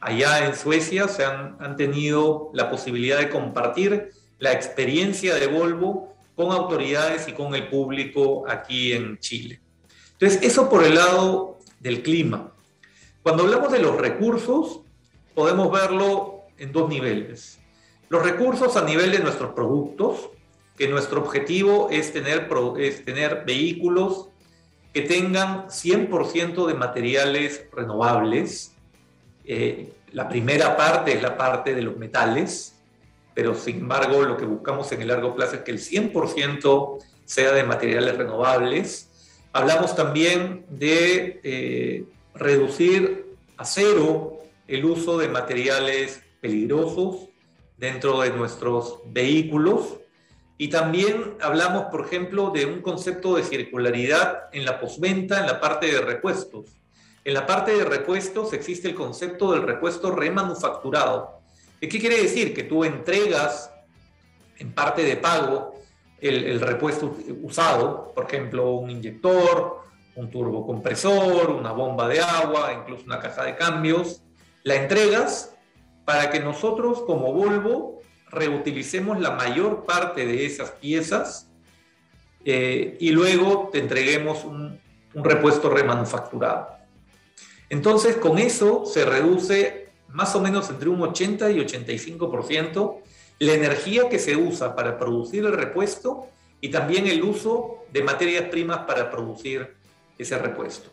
allá 0.00 0.46
en 0.46 0.56
Suecia, 0.56 1.08
se 1.08 1.24
han, 1.24 1.56
han 1.60 1.76
tenido 1.76 2.50
la 2.54 2.70
posibilidad 2.70 3.18
de 3.18 3.28
compartir 3.28 4.10
la 4.38 4.52
experiencia 4.52 5.34
de 5.34 5.46
Volvo 5.46 6.14
con 6.34 6.50
autoridades 6.50 7.28
y 7.28 7.32
con 7.32 7.54
el 7.54 7.68
público 7.68 8.44
aquí 8.48 8.92
en 8.92 9.18
Chile. 9.18 9.60
Entonces, 10.12 10.42
eso 10.42 10.68
por 10.68 10.82
el 10.84 10.94
lado 10.94 11.58
del 11.80 12.02
clima. 12.02 12.52
Cuando 13.22 13.44
hablamos 13.44 13.70
de 13.70 13.80
los 13.80 13.96
recursos, 13.96 14.80
podemos 15.34 15.70
verlo 15.70 16.42
en 16.58 16.72
dos 16.72 16.88
niveles. 16.88 17.58
Los 18.08 18.22
recursos 18.22 18.76
a 18.76 18.84
nivel 18.84 19.10
de 19.10 19.20
nuestros 19.20 19.52
productos, 19.52 20.30
que 20.76 20.88
nuestro 20.88 21.20
objetivo 21.20 21.88
es 21.90 22.12
tener, 22.12 22.48
es 22.78 23.04
tener 23.04 23.44
vehículos 23.46 24.28
que 24.92 25.02
tengan 25.02 25.68
100% 25.68 26.66
de 26.66 26.74
materiales 26.74 27.64
renovables. 27.72 28.72
Eh, 29.44 29.92
la 30.12 30.28
primera 30.28 30.76
parte 30.76 31.14
es 31.14 31.22
la 31.22 31.36
parte 31.36 31.74
de 31.74 31.82
los 31.82 31.96
metales, 31.96 32.74
pero 33.34 33.54
sin 33.54 33.78
embargo 33.78 34.22
lo 34.22 34.36
que 34.36 34.44
buscamos 34.44 34.92
en 34.92 35.00
el 35.02 35.08
largo 35.08 35.34
plazo 35.34 35.56
es 35.56 35.62
que 35.62 35.70
el 35.70 35.78
100% 35.78 36.98
sea 37.24 37.52
de 37.52 37.64
materiales 37.64 38.18
renovables. 38.18 39.08
Hablamos 39.54 39.96
también 39.96 40.66
de 40.68 41.40
eh, 41.42 42.04
reducir 42.34 43.26
a 43.56 43.64
cero 43.64 44.41
el 44.72 44.86
uso 44.86 45.18
de 45.18 45.28
materiales 45.28 46.22
peligrosos 46.40 47.28
dentro 47.76 48.22
de 48.22 48.30
nuestros 48.30 49.00
vehículos. 49.04 49.98
Y 50.56 50.68
también 50.68 51.36
hablamos, 51.42 51.84
por 51.90 52.06
ejemplo, 52.06 52.50
de 52.50 52.64
un 52.64 52.80
concepto 52.80 53.36
de 53.36 53.42
circularidad 53.42 54.44
en 54.50 54.64
la 54.64 54.80
postventa, 54.80 55.40
en 55.40 55.46
la 55.46 55.60
parte 55.60 55.92
de 55.92 56.00
repuestos. 56.00 56.70
En 57.22 57.34
la 57.34 57.46
parte 57.46 57.76
de 57.76 57.84
repuestos 57.84 58.54
existe 58.54 58.88
el 58.88 58.94
concepto 58.94 59.52
del 59.52 59.62
repuesto 59.62 60.10
remanufacturado. 60.10 61.40
¿Qué 61.78 61.88
quiere 61.88 62.22
decir? 62.22 62.54
Que 62.54 62.62
tú 62.62 62.84
entregas 62.84 63.70
en 64.56 64.72
parte 64.72 65.02
de 65.02 65.16
pago 65.16 65.74
el, 66.18 66.44
el 66.44 66.60
repuesto 66.60 67.14
usado, 67.42 68.10
por 68.14 68.24
ejemplo, 68.24 68.70
un 68.70 68.88
inyector, 68.90 69.82
un 70.14 70.30
turbocompresor, 70.30 71.50
una 71.50 71.72
bomba 71.72 72.08
de 72.08 72.20
agua, 72.20 72.72
incluso 72.72 73.04
una 73.04 73.18
caja 73.18 73.44
de 73.44 73.54
cambios, 73.54 74.22
la 74.62 74.76
entregas 74.76 75.54
para 76.04 76.30
que 76.30 76.40
nosotros 76.40 77.02
como 77.02 77.32
Volvo 77.32 78.00
reutilicemos 78.28 79.20
la 79.20 79.32
mayor 79.32 79.84
parte 79.84 80.26
de 80.26 80.46
esas 80.46 80.70
piezas 80.72 81.48
eh, 82.44 82.96
y 82.98 83.10
luego 83.10 83.68
te 83.72 83.78
entreguemos 83.78 84.44
un, 84.44 84.80
un 85.14 85.24
repuesto 85.24 85.68
remanufacturado. 85.68 86.68
Entonces, 87.68 88.16
con 88.16 88.38
eso 88.38 88.84
se 88.84 89.04
reduce 89.04 89.90
más 90.08 90.34
o 90.34 90.40
menos 90.40 90.68
entre 90.70 90.88
un 90.88 91.00
80 91.02 91.50
y 91.50 91.58
85% 91.58 93.00
la 93.38 93.54
energía 93.54 94.08
que 94.08 94.18
se 94.18 94.36
usa 94.36 94.76
para 94.76 94.98
producir 94.98 95.44
el 95.44 95.52
repuesto 95.52 96.28
y 96.60 96.68
también 96.68 97.06
el 97.06 97.22
uso 97.22 97.84
de 97.92 98.02
materias 98.02 98.44
primas 98.50 98.80
para 98.80 99.10
producir 99.10 99.74
ese 100.16 100.38
repuesto. 100.38 100.90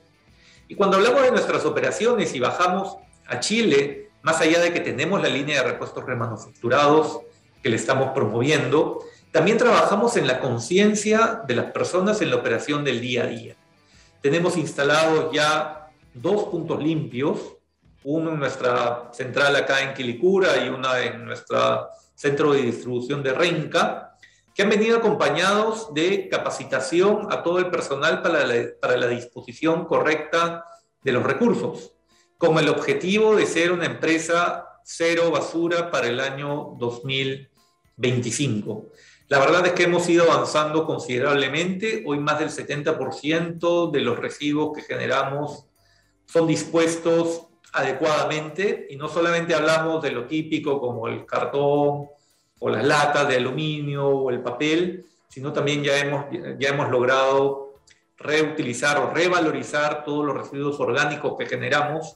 Y 0.67 0.75
cuando 0.75 0.97
hablamos 0.97 1.21
de 1.21 1.31
nuestras 1.31 1.65
operaciones 1.65 2.33
y 2.33 2.39
bajamos 2.39 2.97
a 3.29 3.39
Chile, 3.39 4.09
más 4.21 4.41
allá 4.41 4.59
de 4.59 4.73
que 4.73 4.79
tenemos 4.79 5.21
la 5.21 5.29
línea 5.29 5.61
de 5.61 5.71
repuestos 5.71 6.03
remanufacturados 6.03 7.21
que 7.61 7.69
le 7.69 7.75
estamos 7.75 8.09
promoviendo, 8.09 9.03
también 9.31 9.57
trabajamos 9.57 10.17
en 10.17 10.27
la 10.27 10.39
conciencia 10.39 11.43
de 11.47 11.55
las 11.55 11.71
personas 11.71 12.21
en 12.21 12.31
la 12.31 12.37
operación 12.37 12.83
del 12.83 12.99
día 12.99 13.23
a 13.23 13.27
día. 13.27 13.55
Tenemos 14.21 14.57
instalados 14.57 15.31
ya 15.31 15.91
dos 16.13 16.45
puntos 16.45 16.81
limpios, 16.81 17.39
uno 18.03 18.31
en 18.31 18.39
nuestra 18.39 19.09
central 19.13 19.55
acá 19.55 19.81
en 19.81 19.93
Quilicura 19.93 20.65
y 20.65 20.69
una 20.69 20.99
en 21.01 21.25
nuestro 21.25 21.87
centro 22.15 22.53
de 22.53 22.63
distribución 22.63 23.21
de 23.21 23.33
Renca, 23.33 24.17
que 24.55 24.63
han 24.63 24.69
venido 24.69 24.97
acompañados 24.97 25.93
de 25.93 26.27
capacitación 26.27 27.27
a 27.31 27.43
todo 27.43 27.59
el 27.59 27.69
personal 27.69 28.21
para 28.21 28.45
la, 28.45 28.55
para 28.81 28.97
la 28.97 29.07
disposición 29.07 29.85
correcta 29.85 30.65
de 31.03 31.11
los 31.11 31.23
recursos 31.23 31.93
con 32.39 32.57
el 32.57 32.67
objetivo 32.69 33.35
de 33.35 33.45
ser 33.45 33.71
una 33.73 33.85
empresa 33.85 34.79
cero 34.81 35.29
basura 35.29 35.91
para 35.91 36.07
el 36.07 36.21
año 36.21 36.77
2025. 36.79 38.85
La 39.27 39.39
verdad 39.39 39.67
es 39.67 39.73
que 39.73 39.83
hemos 39.83 40.07
ido 40.07 40.31
avanzando 40.31 40.85
considerablemente. 40.85 42.05
Hoy 42.07 42.19
más 42.19 42.39
del 42.39 42.49
70% 42.49 43.91
de 43.91 43.99
los 43.99 44.17
residuos 44.17 44.71
que 44.73 44.83
generamos 44.83 45.65
son 46.27 46.47
dispuestos 46.47 47.47
adecuadamente 47.73 48.87
y 48.89 48.95
no 48.95 49.09
solamente 49.09 49.53
hablamos 49.53 50.01
de 50.01 50.11
lo 50.11 50.25
típico 50.25 50.79
como 50.79 51.09
el 51.09 51.25
cartón 51.25 52.07
o 52.59 52.69
las 52.69 52.85
latas 52.85 53.27
de 53.27 53.35
aluminio 53.35 54.07
o 54.07 54.29
el 54.29 54.41
papel, 54.41 55.05
sino 55.27 55.51
también 55.51 55.83
ya 55.83 55.99
hemos, 55.99 56.27
ya 56.57 56.69
hemos 56.69 56.89
logrado 56.89 57.73
reutilizar 58.15 58.97
o 58.99 59.13
revalorizar 59.13 60.05
todos 60.05 60.25
los 60.25 60.37
residuos 60.37 60.79
orgánicos 60.79 61.35
que 61.37 61.45
generamos 61.45 62.15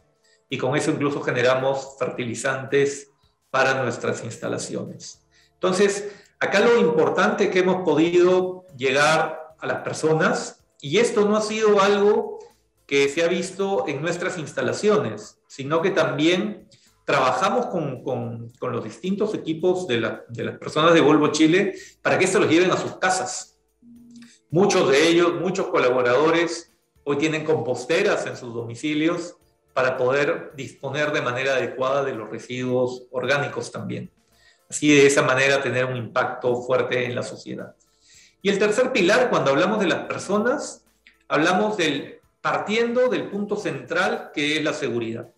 y 0.50 0.58
con 0.58 0.76
eso 0.76 0.92
incluso 0.92 1.22
generamos 1.22 1.96
fertilizantes 1.98 3.10
para 3.50 3.84
nuestras 3.84 4.24
instalaciones. 4.24 5.24
Entonces, 5.54 6.12
acá 6.40 6.60
lo 6.60 6.80
importante 6.80 7.50
que 7.50 7.60
hemos 7.60 7.84
podido 7.84 8.66
llegar 8.76 9.56
a 9.60 9.68
las 9.68 9.82
personas 9.82 10.66
y 10.82 10.98
esto 10.98 11.26
no 11.26 11.38
ha 11.38 11.42
sido 11.42 11.82
algo 11.82 12.40
que 12.86 13.08
se 13.10 13.24
ha 13.24 13.28
visto 13.28 13.88
en 13.88 14.02
nuestras 14.02 14.38
instalaciones, 14.38 15.40
sino 15.48 15.82
que 15.82 15.92
también 15.92 16.68
trabajamos 17.06 17.68
con, 17.68 18.04
con, 18.04 18.50
con 18.60 18.72
los 18.72 18.84
distintos 18.84 19.34
equipos 19.34 19.88
de, 19.88 20.02
la, 20.02 20.24
de, 20.30 20.44
las 20.44 20.58
personas 20.58 20.94
de 20.94 21.02
Volvo 21.02 21.30
Chile 21.30 21.76
para 22.02 22.18
que 22.18 22.26
esto 22.26 22.40
los 22.40 22.50
lleven 22.50 22.72
a 22.72 22.78
sus 22.78 22.98
casas. 22.98 23.58
Muchos 24.50 24.90
de 24.90 25.08
ellos, 25.08 25.36
muchos 25.40 25.68
colaboradores, 25.68 26.72
hoy 27.04 27.18
tienen 27.18 27.46
composteras 27.46 28.26
en 28.26 28.38
sus 28.38 28.54
domicilios 28.54 29.38
para 29.74 29.98
poder 29.98 30.52
disponer 30.56 31.12
de 31.12 31.22
manera 31.22 31.54
adecuada 31.54 32.04
de 32.04 32.14
los 32.14 32.30
residuos 32.30 33.04
orgánicos 33.12 33.72
también. 33.72 34.12
Así 34.70 34.96
de 34.96 35.06
esa 35.06 35.24
manera 35.24 35.62
tener 35.62 35.86
un 35.86 35.98
impacto 35.98 36.62
fuerte 36.62 37.06
en 37.06 37.16
la 37.16 37.24
sociedad. 37.24 37.76
Y 38.42 38.50
el 38.50 38.60
tercer 38.60 38.92
pilar, 38.92 39.30
cuando 39.30 39.52
hablamos 39.52 39.80
de 39.80 39.88
las 39.88 40.06
personas, 40.06 40.86
hablamos 41.28 41.78
del 41.78 42.20
partiendo 42.42 43.08
del 43.08 43.30
punto 43.30 43.56
central 43.56 44.32
que 44.34 44.58
es 44.58 44.64
la 44.64 44.74
seguridad. 44.74 45.30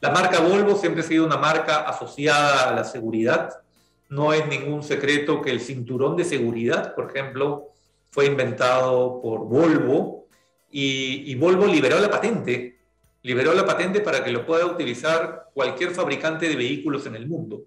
La 0.00 0.10
marca 0.10 0.40
Volvo 0.40 0.76
siempre 0.76 1.02
ha 1.02 1.06
sido 1.06 1.24
una 1.24 1.36
marca 1.36 1.80
asociada 1.88 2.68
a 2.68 2.74
la 2.74 2.84
seguridad. 2.84 3.60
No 4.08 4.32
es 4.32 4.46
ningún 4.46 4.82
secreto 4.82 5.40
que 5.40 5.50
el 5.50 5.60
cinturón 5.60 6.16
de 6.16 6.24
seguridad, 6.24 6.94
por 6.94 7.10
ejemplo, 7.10 7.68
fue 8.10 8.26
inventado 8.26 9.20
por 9.22 9.40
Volvo 9.40 10.26
y, 10.70 11.30
y 11.30 11.34
Volvo 11.34 11.66
liberó 11.66 11.98
la 11.98 12.10
patente 12.10 12.79
liberó 13.22 13.52
la 13.54 13.66
patente 13.66 14.00
para 14.00 14.24
que 14.24 14.32
lo 14.32 14.46
pueda 14.46 14.66
utilizar 14.66 15.50
cualquier 15.52 15.90
fabricante 15.90 16.48
de 16.48 16.56
vehículos 16.56 17.06
en 17.06 17.16
el 17.16 17.28
mundo, 17.28 17.64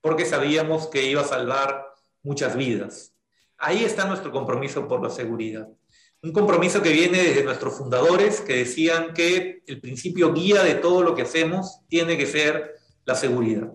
porque 0.00 0.24
sabíamos 0.24 0.88
que 0.88 1.04
iba 1.04 1.22
a 1.22 1.26
salvar 1.26 1.86
muchas 2.22 2.56
vidas. 2.56 3.12
Ahí 3.58 3.84
está 3.84 4.06
nuestro 4.06 4.30
compromiso 4.32 4.86
por 4.88 5.02
la 5.02 5.10
seguridad. 5.10 5.68
Un 6.22 6.32
compromiso 6.32 6.82
que 6.82 6.92
viene 6.92 7.22
desde 7.22 7.44
nuestros 7.44 7.76
fundadores 7.76 8.40
que 8.40 8.56
decían 8.56 9.12
que 9.12 9.62
el 9.66 9.80
principio 9.80 10.32
guía 10.32 10.62
de 10.62 10.74
todo 10.74 11.02
lo 11.02 11.14
que 11.14 11.22
hacemos 11.22 11.80
tiene 11.88 12.16
que 12.16 12.26
ser 12.26 12.74
la 13.04 13.14
seguridad. 13.14 13.72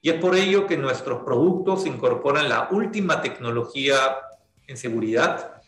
Y 0.00 0.10
es 0.10 0.20
por 0.20 0.34
ello 0.34 0.66
que 0.66 0.76
nuestros 0.76 1.22
productos 1.22 1.86
incorporan 1.86 2.48
la 2.48 2.68
última 2.70 3.22
tecnología 3.22 3.96
en 4.66 4.76
seguridad. 4.76 5.62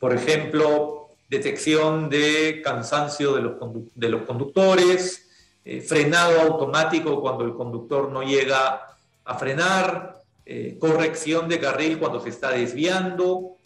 Por 0.00 0.14
ejemplo, 0.14 1.05
detección 1.28 2.08
de 2.08 2.60
cansancio 2.62 3.34
de 3.34 3.42
los, 3.42 3.54
de 3.94 4.08
los 4.08 4.22
conductores, 4.22 5.28
eh, 5.64 5.80
frenado 5.80 6.40
automático 6.40 7.20
cuando 7.20 7.44
el 7.44 7.54
conductor 7.54 8.10
no 8.10 8.22
llega 8.22 8.96
a 9.24 9.34
frenar, 9.36 10.22
eh, 10.44 10.76
corrección 10.78 11.48
de 11.48 11.58
carril 11.58 11.98
cuando 11.98 12.20
se 12.20 12.28
está 12.28 12.52
desviando 12.52 13.56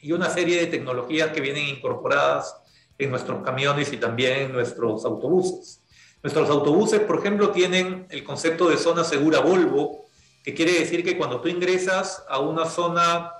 y 0.00 0.12
una 0.12 0.30
serie 0.30 0.58
de 0.58 0.68
tecnologías 0.68 1.32
que 1.32 1.42
vienen 1.42 1.68
incorporadas 1.68 2.56
en 2.96 3.10
nuestros 3.10 3.42
camiones 3.44 3.92
y 3.92 3.98
también 3.98 4.38
en 4.38 4.52
nuestros 4.52 5.04
autobuses. 5.04 5.82
Nuestros 6.22 6.48
autobuses, 6.48 7.00
por 7.00 7.18
ejemplo, 7.18 7.50
tienen 7.50 8.06
el 8.08 8.24
concepto 8.24 8.70
de 8.70 8.78
zona 8.78 9.04
segura 9.04 9.40
Volvo, 9.40 10.06
que 10.42 10.54
quiere 10.54 10.72
decir 10.72 11.04
que 11.04 11.18
cuando 11.18 11.42
tú 11.42 11.48
ingresas 11.48 12.24
a 12.28 12.38
una 12.38 12.64
zona 12.64 13.30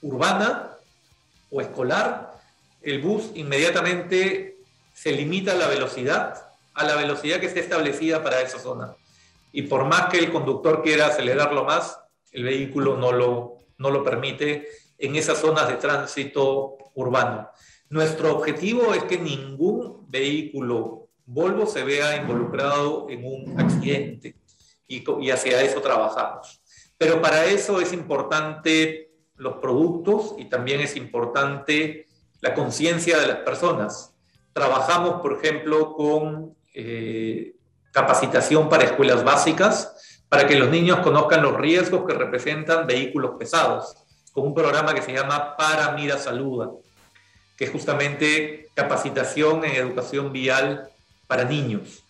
urbana 0.00 0.72
o 1.50 1.60
escolar, 1.60 2.31
el 2.82 3.00
bus 3.00 3.30
inmediatamente 3.34 4.58
se 4.92 5.12
limita 5.12 5.54
la 5.54 5.68
velocidad, 5.68 6.50
a 6.74 6.84
la 6.84 6.96
velocidad 6.96 7.40
que 7.40 7.46
esté 7.46 7.60
establecida 7.60 8.22
para 8.22 8.40
esa 8.40 8.58
zona. 8.58 8.96
y 9.54 9.62
por 9.62 9.84
más 9.84 10.06
que 10.06 10.18
el 10.18 10.32
conductor 10.32 10.82
quiera 10.82 11.08
acelerarlo 11.08 11.64
más, 11.64 11.98
el 12.30 12.44
vehículo 12.44 12.96
no 12.96 13.12
lo, 13.12 13.58
no 13.76 13.90
lo 13.90 14.02
permite 14.02 14.66
en 14.96 15.14
esas 15.16 15.38
zonas 15.38 15.68
de 15.68 15.74
tránsito 15.74 16.78
urbano. 16.94 17.50
Nuestro 17.90 18.34
objetivo 18.34 18.94
es 18.94 19.04
que 19.04 19.18
ningún 19.18 20.06
vehículo 20.08 21.02
Volvo 21.24 21.66
se 21.66 21.84
vea 21.84 22.16
involucrado 22.16 23.06
en 23.08 23.24
un 23.24 23.60
accidente 23.60 24.36
y, 24.88 25.04
y 25.20 25.30
hacia 25.30 25.62
eso 25.62 25.80
trabajamos. 25.80 26.60
Pero 26.98 27.22
para 27.22 27.46
eso 27.46 27.80
es 27.80 27.92
importante 27.92 29.12
los 29.36 29.56
productos 29.56 30.34
y 30.38 30.46
también 30.46 30.80
es 30.80 30.96
importante 30.96 32.06
la 32.42 32.54
conciencia 32.54 33.18
de 33.18 33.28
las 33.28 33.38
personas. 33.38 34.12
Trabajamos, 34.52 35.22
por 35.22 35.38
ejemplo, 35.38 35.94
con 35.94 36.54
eh, 36.74 37.54
capacitación 37.92 38.68
para 38.68 38.84
escuelas 38.84 39.24
básicas, 39.24 40.20
para 40.28 40.46
que 40.46 40.58
los 40.58 40.68
niños 40.68 40.98
conozcan 40.98 41.42
los 41.42 41.56
riesgos 41.56 42.04
que 42.06 42.14
representan 42.14 42.86
vehículos 42.86 43.36
pesados, 43.38 43.94
con 44.32 44.46
un 44.46 44.54
programa 44.54 44.92
que 44.92 45.02
se 45.02 45.12
llama 45.12 45.56
Para 45.56 45.92
Mira 45.92 46.18
Saluda, 46.18 46.70
que 47.56 47.64
es 47.64 47.70
justamente 47.70 48.68
capacitación 48.74 49.64
en 49.64 49.76
educación 49.76 50.32
vial 50.32 50.90
para 51.28 51.44
niños. 51.44 52.02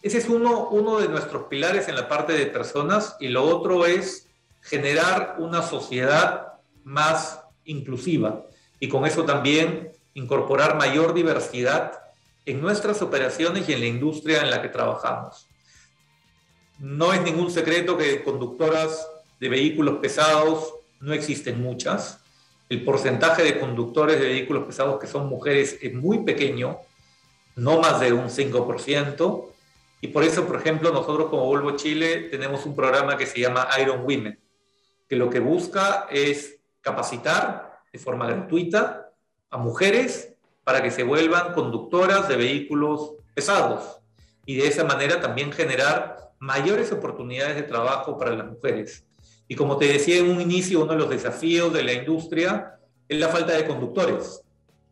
Ese 0.00 0.18
es 0.18 0.28
uno, 0.28 0.68
uno 0.68 1.00
de 1.00 1.08
nuestros 1.08 1.44
pilares 1.44 1.88
en 1.88 1.96
la 1.96 2.08
parte 2.08 2.34
de 2.34 2.46
personas 2.46 3.16
y 3.20 3.28
lo 3.28 3.44
otro 3.44 3.84
es 3.84 4.28
generar 4.60 5.36
una 5.38 5.62
sociedad 5.62 6.54
más 6.84 7.40
inclusiva 7.64 8.44
y 8.82 8.88
con 8.88 9.06
eso 9.06 9.24
también 9.24 9.92
incorporar 10.14 10.76
mayor 10.76 11.14
diversidad 11.14 12.00
en 12.44 12.60
nuestras 12.60 13.00
operaciones 13.00 13.68
y 13.68 13.74
en 13.74 13.78
la 13.78 13.86
industria 13.86 14.42
en 14.42 14.50
la 14.50 14.60
que 14.60 14.70
trabajamos. 14.70 15.46
No 16.80 17.12
es 17.12 17.22
ningún 17.22 17.52
secreto 17.52 17.96
que 17.96 18.24
conductoras 18.24 19.06
de 19.38 19.48
vehículos 19.48 19.98
pesados 20.00 20.74
no 20.98 21.12
existen 21.12 21.62
muchas. 21.62 22.24
El 22.68 22.84
porcentaje 22.84 23.44
de 23.44 23.60
conductores 23.60 24.18
de 24.18 24.26
vehículos 24.26 24.64
pesados 24.64 24.98
que 24.98 25.06
son 25.06 25.28
mujeres 25.28 25.78
es 25.80 25.94
muy 25.94 26.24
pequeño, 26.24 26.78
no 27.54 27.80
más 27.80 28.00
de 28.00 28.12
un 28.12 28.30
5%. 28.30 29.44
Y 30.00 30.08
por 30.08 30.24
eso, 30.24 30.44
por 30.44 30.56
ejemplo, 30.56 30.90
nosotros 30.92 31.30
como 31.30 31.46
Volvo 31.46 31.76
Chile 31.76 32.22
tenemos 32.32 32.66
un 32.66 32.74
programa 32.74 33.16
que 33.16 33.26
se 33.26 33.38
llama 33.38 33.68
Iron 33.80 34.00
Women, 34.00 34.40
que 35.08 35.14
lo 35.14 35.30
que 35.30 35.38
busca 35.38 36.08
es 36.10 36.56
capacitar 36.80 37.71
de 37.92 37.98
forma 37.98 38.26
gratuita 38.26 39.10
a 39.50 39.58
mujeres 39.58 40.34
para 40.64 40.82
que 40.82 40.90
se 40.90 41.02
vuelvan 41.02 41.52
conductoras 41.52 42.28
de 42.28 42.36
vehículos 42.36 43.12
pesados 43.34 43.98
y 44.46 44.56
de 44.56 44.66
esa 44.66 44.84
manera 44.84 45.20
también 45.20 45.52
generar 45.52 46.32
mayores 46.38 46.90
oportunidades 46.90 47.56
de 47.56 47.62
trabajo 47.62 48.16
para 48.16 48.32
las 48.32 48.46
mujeres. 48.46 49.04
Y 49.46 49.54
como 49.54 49.76
te 49.76 49.86
decía 49.86 50.18
en 50.18 50.30
un 50.30 50.40
inicio, 50.40 50.82
uno 50.82 50.92
de 50.92 50.98
los 50.98 51.10
desafíos 51.10 51.72
de 51.72 51.84
la 51.84 51.92
industria 51.92 52.78
es 53.08 53.18
la 53.18 53.28
falta 53.28 53.52
de 53.52 53.66
conductores. 53.66 54.42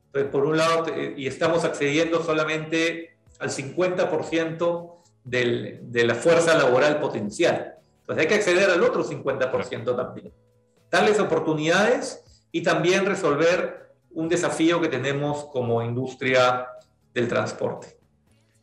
Entonces, 0.07 0.31
por 0.31 0.45
un 0.45 0.57
lado, 0.57 0.87
y 1.17 1.27
estamos 1.27 1.65
accediendo 1.65 2.23
solamente 2.23 3.17
al 3.39 3.51
50% 3.51 4.95
del, 5.25 5.81
de 5.83 6.05
la 6.05 6.15
fuerza 6.15 6.57
laboral 6.57 7.01
potencial. 7.01 7.77
Entonces 8.01 8.23
hay 8.23 8.29
que 8.29 8.35
acceder 8.35 8.71
al 8.71 8.83
otro 8.83 9.05
50% 9.05 9.97
también. 9.97 10.33
Darles 10.91 11.21
oportunidades 11.21 12.25
y 12.53 12.63
también 12.63 13.07
resolver 13.07 13.95
un 14.13 14.29
desafío 14.29 14.81
que 14.81 14.89
tenemos 14.89 15.47
como 15.47 15.83
industria 15.83 16.67
del 17.15 17.29
transporte. 17.29 18.01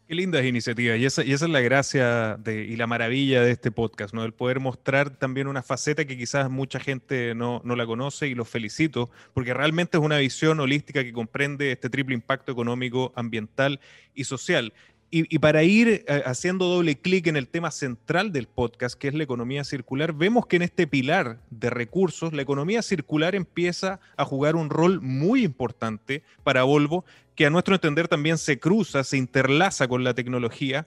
Qué 0.08 0.15
lindas 0.15 0.45
iniciativas 0.45 0.97
y 0.97 1.06
esa, 1.06 1.21
y 1.26 1.34
esa 1.34 1.45
es 1.45 1.52
la 1.52 1.60
gracia 1.60 2.39
y 2.45 2.78
la 2.78 2.88
maravilla 2.88 3.41
de 3.41 3.52
este 3.52 3.71
podcast, 3.71 4.13
¿no? 4.13 4.23
El 4.23 4.34
poder 4.34 4.62
mostrar 4.62 5.10
también 5.10 5.47
una 5.47 5.62
faceta 5.62 6.06
que 6.06 6.17
quizás 6.17 6.50
mucha 6.50 6.80
gente 6.80 7.36
no, 7.36 7.60
no 7.65 7.76
la 7.76 7.86
conoce 7.86 8.30
y 8.30 8.34
los 8.34 8.47
felicito 8.47 9.10
porque 9.34 9.54
realmente 9.54 9.97
es 9.97 10.04
una 10.04 10.17
visión 10.17 10.62
holística 10.62 11.04
que 11.04 11.12
comprende 11.12 11.73
este 11.73 11.89
triple 11.89 12.15
impacto 12.15 12.54
económico, 12.54 13.12
ambiental 13.17 13.82
y 14.13 14.23
social. 14.23 14.71
Y, 15.10 15.39
para 15.39 15.63
ir 15.63 16.04
eh, 16.06 16.24
haciendo 16.26 16.65
doble 16.65 16.98
clic 16.98 17.28
en 17.28 17.38
el 17.38 17.48
tema 17.48 17.72
central 17.72 18.34
del 18.34 18.46
podcast, 18.46 19.00
que 19.00 19.08
es 19.08 19.13
la 19.13 19.24
economía 19.24 19.63
circular, 19.63 20.12
vemos 20.12 20.48
que 20.48 20.58
en 20.58 20.63
este 20.63 20.86
pilar 20.86 21.39
de 21.50 21.70
recursos, 21.70 22.34
la 22.34 22.41
economía 22.41 22.82
circular 22.82 23.34
empieza 23.34 24.02
a 24.17 24.26
jugar 24.26 24.58
un 24.58 24.70
rol 24.70 25.00
muy 25.00 25.46
importante 25.46 26.24
para 26.43 26.63
Volvo, 26.63 27.06
que 27.36 27.46
a 27.46 27.50
nuestro 27.50 27.76
entender 27.76 28.10
también 28.10 28.38
se 28.38 28.60
cruza, 28.60 29.06
se 29.06 29.15
interlaza 29.15 29.88
con 29.88 30.04
la 30.04 30.13
tecnología. 30.13 30.86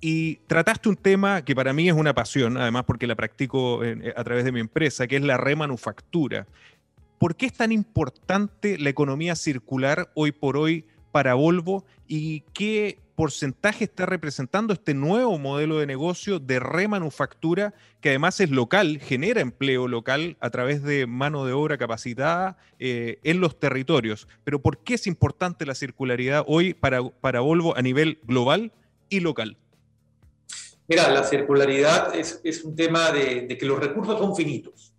Y 0.00 0.36
trataste 0.46 0.88
un 0.88 0.96
tema 0.96 1.42
que 1.44 1.56
para 1.56 1.72
mí 1.72 1.88
es 1.88 1.94
una 1.94 2.14
pasión, 2.14 2.58
además 2.58 2.84
porque 2.84 3.08
la 3.08 3.16
practico 3.16 3.80
a 4.14 4.22
través 4.22 4.44
de 4.44 4.52
mi 4.52 4.60
empresa, 4.60 5.08
que 5.08 5.16
es 5.16 5.22
la 5.22 5.38
remanufactura. 5.38 6.46
¿Por 7.18 7.34
qué 7.34 7.46
es 7.46 7.54
tan 7.54 7.72
importante 7.72 8.78
la 8.78 8.90
economía 8.90 9.34
circular 9.34 10.12
hoy 10.14 10.30
por 10.30 10.56
hoy 10.56 10.84
para 11.10 11.34
Volvo 11.34 11.84
y 12.06 12.40
qué 12.52 12.98
porcentaje 13.16 13.84
está 13.84 14.06
representando 14.06 14.74
este 14.74 14.94
nuevo 14.94 15.38
modelo 15.38 15.78
de 15.78 15.86
negocio 15.86 16.38
de 16.38 16.60
remanufactura 16.60 17.74
que 18.00 18.10
además 18.10 18.38
es 18.40 18.50
local, 18.50 19.00
genera 19.00 19.40
empleo 19.40 19.88
local 19.88 20.36
a 20.38 20.50
través 20.50 20.82
de 20.82 21.06
mano 21.06 21.46
de 21.46 21.52
obra 21.52 21.78
capacitada 21.78 22.58
eh, 22.78 23.18
en 23.24 23.40
los 23.40 23.58
territorios. 23.58 24.28
Pero 24.44 24.60
¿por 24.60 24.78
qué 24.78 24.94
es 24.94 25.06
importante 25.06 25.66
la 25.66 25.74
circularidad 25.74 26.44
hoy 26.46 26.74
para, 26.74 27.02
para 27.08 27.40
Volvo 27.40 27.76
a 27.76 27.82
nivel 27.82 28.20
global 28.22 28.70
y 29.08 29.20
local? 29.20 29.56
Mira, 30.86 31.10
la 31.10 31.24
circularidad 31.24 32.14
es, 32.14 32.64
un 32.64 32.76
tema 32.76 33.10
de, 33.10 33.46
de, 33.48 33.58
que 33.58 33.66
los 33.66 33.80
recursos 33.80 34.18
son 34.18 34.36
finitos. 34.36 34.92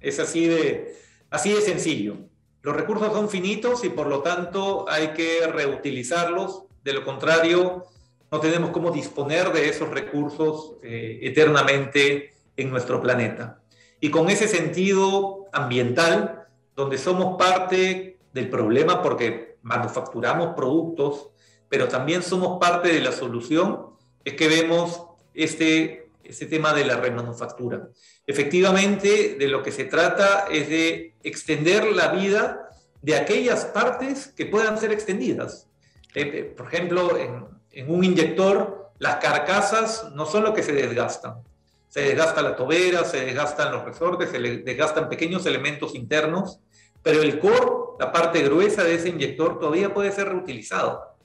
Es 0.00 0.20
así 0.20 0.46
de, 0.46 0.96
así 1.30 1.52
de 1.52 1.60
sencillo. 1.60 2.18
Los 2.62 2.76
recursos 2.76 3.12
son 3.12 3.28
finitos 3.28 3.84
y 3.84 3.88
por 3.88 4.06
lo 4.06 4.22
tanto 4.22 4.88
hay 4.88 5.08
que 5.08 5.46
reutilizarlos 5.46 6.63
de 6.84 6.92
lo 6.92 7.04
contrario, 7.04 7.86
no 8.30 8.40
tenemos 8.40 8.70
cómo 8.70 8.90
disponer 8.90 9.52
de 9.52 9.68
esos 9.68 9.88
recursos 9.88 10.74
eh, 10.82 11.18
eternamente 11.22 12.34
en 12.56 12.70
nuestro 12.70 13.00
planeta. 13.00 13.62
Y 14.00 14.10
con 14.10 14.28
ese 14.28 14.46
sentido 14.46 15.46
ambiental, 15.52 16.46
donde 16.76 16.98
somos 16.98 17.38
parte 17.38 18.18
del 18.32 18.50
problema 18.50 19.02
porque 19.02 19.56
manufacturamos 19.62 20.54
productos, 20.54 21.30
pero 21.68 21.88
también 21.88 22.22
somos 22.22 22.58
parte 22.60 22.92
de 22.92 23.00
la 23.00 23.12
solución, 23.12 23.86
es 24.24 24.34
que 24.34 24.48
vemos 24.48 25.06
este, 25.32 26.10
este 26.22 26.46
tema 26.46 26.74
de 26.74 26.84
la 26.84 26.96
remanufactura. 26.96 27.88
Efectivamente, 28.26 29.36
de 29.38 29.48
lo 29.48 29.62
que 29.62 29.72
se 29.72 29.84
trata 29.84 30.46
es 30.50 30.68
de 30.68 31.14
extender 31.22 31.92
la 31.92 32.08
vida 32.08 32.68
de 33.00 33.16
aquellas 33.16 33.64
partes 33.66 34.28
que 34.28 34.46
puedan 34.46 34.78
ser 34.78 34.92
extendidas. 34.92 35.68
Eh, 36.14 36.30
eh, 36.32 36.54
por 36.56 36.66
ejemplo, 36.66 37.18
en, 37.18 37.90
un 37.90 38.04
inyector, 38.04 38.92
las 38.98 39.16
carcasas 39.16 40.12
no 40.14 40.26
son 40.26 40.44
lo 40.44 40.54
que 40.54 40.62
se 40.62 40.72
desgastan. 40.72 41.42
Se 41.88 42.02
desgasta 42.02 42.40
la 42.40 42.56
tobera, 42.56 43.04
se 43.04 43.24
desgastan 43.24 43.72
los 43.72 43.84
resortes, 43.84 44.30
se 44.30 44.38
desgastan 44.38 45.08
pequeños 45.08 45.44
elementos 45.46 45.94
internos, 45.94 46.60
pero 47.02 47.22
el 47.22 47.38
core, 47.38 47.96
la 47.98 48.12
parte 48.12 48.42
gruesa 48.42 48.84
de 48.84 48.94
ese 48.94 49.10
inyector, 49.10 49.58
todavía 49.58 49.92
puede 49.92 50.12
ser 50.12 50.28
reutilizado. 50.28 51.16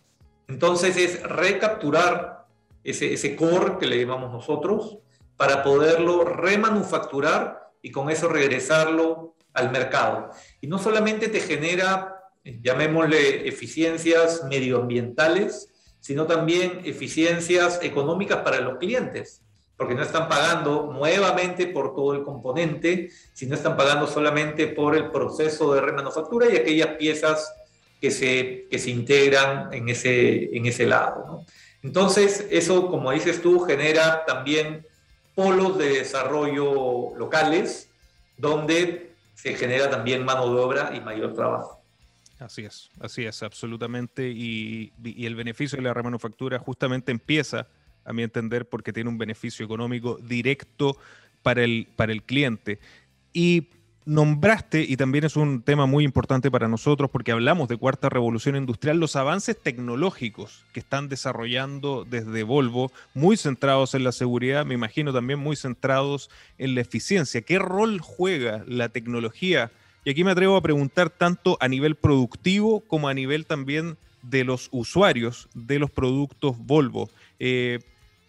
Entonces 0.48 0.98
es 0.98 1.24
recapturar 1.24 2.46
ese, 2.84 3.14
ese 3.14 3.36
core 3.36 3.78
que 3.80 3.86
le 3.86 4.00
llamamos 4.00 4.32
nosotros 4.32 4.98
para 5.38 5.64
poderlo 5.64 6.24
remanufacturar 6.24 7.72
y 7.82 7.92
con 7.92 8.10
eso 8.10 8.28
regresarlo 8.28 9.36
al 9.54 9.72
mercado. 9.72 10.32
Y 10.62 10.68
no 10.68 10.80
solamente 10.80 11.30
te 11.30 11.40
genera 11.40 12.19
llamémosle 12.44 13.48
eficiencias 13.48 14.44
medioambientales, 14.50 15.70
sino 16.00 16.26
también 16.26 16.82
eficiencias 16.86 17.80
económicas 17.84 18.38
para 18.38 18.62
los 18.62 18.78
clientes, 18.78 19.42
porque 19.78 19.96
no 19.96 20.04
están 20.04 20.28
pagando 20.28 20.92
nuevamente 20.94 21.68
por 21.68 21.96
todo 21.96 22.14
el 22.14 22.24
componente, 22.24 23.10
sino 23.34 23.56
están 23.56 23.78
pagando 23.78 24.08
solamente 24.08 24.68
por 24.68 24.96
el 24.96 25.12
proceso 25.12 25.74
de 25.74 25.82
remanufactura 25.82 26.50
y 26.50 26.58
aquellas 26.58 26.96
piezas 26.98 27.54
que 28.02 28.12
se, 28.12 28.68
que 28.70 28.80
se 28.80 28.90
integran 28.92 29.74
en 29.74 29.90
ese, 29.90 30.56
en 30.56 30.66
ese 30.66 30.86
lado. 30.86 31.46
Entonces, 31.82 32.46
eso, 32.50 32.88
como 32.90 33.12
dices 33.12 33.42
tú, 33.42 33.62
genera 33.62 34.26
también 34.26 34.86
polos 35.36 35.78
de 35.78 35.90
desarrollo 35.90 37.16
locales, 37.16 37.90
donde 38.38 39.14
se 39.36 39.56
genera 39.56 39.90
también 39.90 40.26
mano 40.26 40.54
de 40.54 40.62
obra 40.62 40.92
y 40.94 41.00
mayor 41.00 41.34
trabajo. 41.34 41.79
Así 42.40 42.64
es, 42.64 42.90
así 43.02 43.26
es, 43.26 43.44
absolutamente. 43.44 44.30
Y, 44.30 44.94
el 45.04 45.36
beneficio 45.36 45.76
de 45.76 45.84
la 45.84 45.94
remanufactura 45.94 46.58
justamente 46.58 47.12
empieza, 47.12 47.68
a 48.06 48.14
mi 48.14 48.24
entender, 48.24 48.68
porque 48.68 48.94
tiene 48.94 49.10
un 49.10 49.18
beneficio 49.18 49.66
económico 49.66 50.18
directo 50.18 50.98
para 51.44 51.64
el, 51.64 51.88
para 51.96 52.14
el 52.14 52.24
cliente. 52.24 52.80
Y 53.34 53.68
nombraste, 54.06 54.82
y 54.82 54.98
también 54.98 55.26
es 55.26 55.36
un 55.36 55.62
tema 55.62 55.86
muy 55.86 56.04
importante 56.04 56.50
para 56.50 56.68
nosotros 56.68 57.12
porque 57.12 57.32
hablamos 57.32 57.70
de 57.70 57.78
cuarta 57.78 58.10
revolución 58.10 58.56
industrial, 58.56 58.98
los 58.98 59.16
avances 59.16 59.62
tecnológicos 59.62 60.66
que 60.74 60.80
están 60.80 61.10
desarrollando 61.10 62.06
desde 62.10 62.42
Volvo, 62.42 62.92
muy 63.14 63.38
centrados 63.38 63.94
en 63.94 64.04
la 64.04 64.12
seguridad, 64.12 64.66
me 64.66 64.74
imagino 64.74 65.14
también 65.14 65.38
muy 65.38 65.56
centrados 65.56 66.32
en 66.58 66.74
la 66.74 66.82
eficiencia. 66.82 67.42
¿Qué 67.42 67.60
rol 67.60 68.00
juega 68.00 68.64
la 68.66 68.90
tecnología? 68.90 69.72
Y 70.06 70.12
aquí 70.12 70.24
me 70.24 70.32
atrevo 70.32 70.56
a 70.56 70.62
preguntar 70.62 71.10
tanto 71.10 71.58
a 71.60 71.68
nivel 71.68 71.96
productivo 71.96 72.82
como 72.82 73.08
a 73.08 73.14
nivel 73.14 73.46
también 73.46 73.98
de 74.22 74.44
los 74.44 74.70
usuarios 74.72 75.48
de 75.54 75.80
los 75.80 75.92
productos 75.92 76.58
Volvo. 76.58 77.10
Eh, 77.40 77.80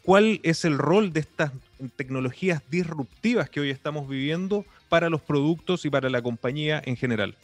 ¿Cuál 0.02 0.40
es 0.42 0.64
el 0.64 0.78
rol 0.78 1.12
de 1.12 1.20
estas 1.20 1.52
tecnologías 1.96 2.62
disruptivas 2.70 3.50
que 3.50 3.61
hoy 3.61 3.70
estamos 3.70 4.09
viviendo 4.09 4.64
para 4.88 5.11
los 5.11 5.20
productos 5.20 5.85
y 5.85 5.90
para 5.90 6.09
la 6.11 6.22
compañía 6.22 6.83
en 6.85 6.96
general? 6.96 7.37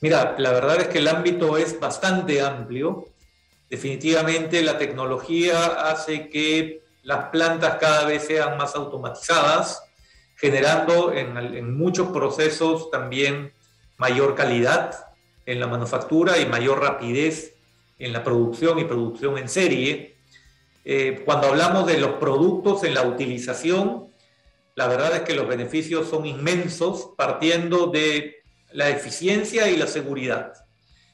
Mira, 0.00 0.36
la 0.38 0.52
verdad 0.52 0.80
es 0.80 0.88
que 0.88 0.98
el 0.98 1.08
ámbito 1.08 1.56
es 1.56 1.78
bastante 1.80 2.40
amplio. 2.40 3.08
Definitivamente 3.68 4.62
la 4.62 4.78
tecnología 4.78 5.90
hace 5.90 6.28
que 6.28 6.82
las 7.02 7.26
plantas 7.30 7.76
cada 7.78 8.06
vez 8.06 8.24
sean 8.24 8.56
más 8.56 8.74
automatizadas, 8.74 9.82
generando 10.38 11.12
en, 11.12 11.76
muchos 11.76 12.08
procesos 12.08 12.90
también 12.90 13.52
mayor 13.96 14.36
calidad 14.36 15.06
en 15.46 15.58
la 15.58 15.66
manufactura 15.66 16.38
y 16.38 16.46
mayor 16.46 16.80
rapidez 16.80 17.56
en 17.98 18.12
la 18.12 18.22
producción 18.22 18.78
y 18.78 18.84
producción 18.84 19.36
en 19.36 19.48
serie. 19.48 20.16
Eh, 20.84 21.22
cuando 21.24 21.48
hablamos 21.48 21.86
de 21.86 21.98
los 21.98 22.12
productos 22.12 22.84
en 22.84 22.94
la 22.94 23.02
utilización, 23.02 24.06
la 24.76 24.86
verdad 24.86 25.16
es 25.16 25.22
que 25.22 25.34
los 25.34 25.48
beneficios 25.48 26.08
son 26.08 26.24
inmensos 26.24 27.10
partiendo 27.16 27.88
de 27.88 28.36
la 28.70 28.90
eficiencia 28.90 29.68
y 29.68 29.76
la 29.76 29.88
seguridad. 29.88 30.52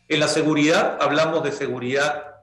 En 0.06 0.20
la 0.20 0.28
seguridad 0.28 0.98
hablamos 1.00 1.42
de 1.42 1.52
seguridad 1.52 2.42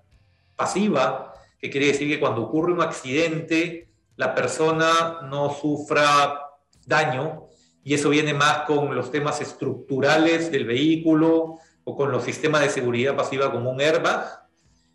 pasiva, 0.55 1.35
que 1.59 1.69
quiere 1.69 1.87
decir 1.87 2.07
que 2.07 2.19
cuando 2.19 2.41
ocurre 2.41 2.73
un 2.73 2.81
accidente, 2.81 3.87
la 4.15 4.33
persona 4.33 5.19
no 5.29 5.53
sufra 5.53 6.50
daño, 6.85 7.47
y 7.83 7.93
eso 7.93 8.09
viene 8.09 8.33
más 8.33 8.59
con 8.59 8.95
los 8.95 9.11
temas 9.11 9.41
estructurales 9.41 10.51
del 10.51 10.65
vehículo 10.65 11.59
o 11.83 11.95
con 11.95 12.11
los 12.11 12.23
sistemas 12.23 12.61
de 12.61 12.69
seguridad 12.69 13.15
pasiva 13.15 13.51
como 13.51 13.71
un 13.71 13.81
airbag, 13.81 14.41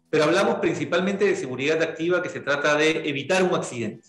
pero 0.09 0.25
hablamos 0.25 0.57
principalmente 0.57 1.25
de 1.25 1.37
seguridad 1.37 1.83
activa 1.83 2.23
que 2.23 2.29
se 2.29 2.41
trata 2.41 2.77
de 2.77 3.09
evitar 3.09 3.43
un 3.43 3.55
accidente. 3.55 4.09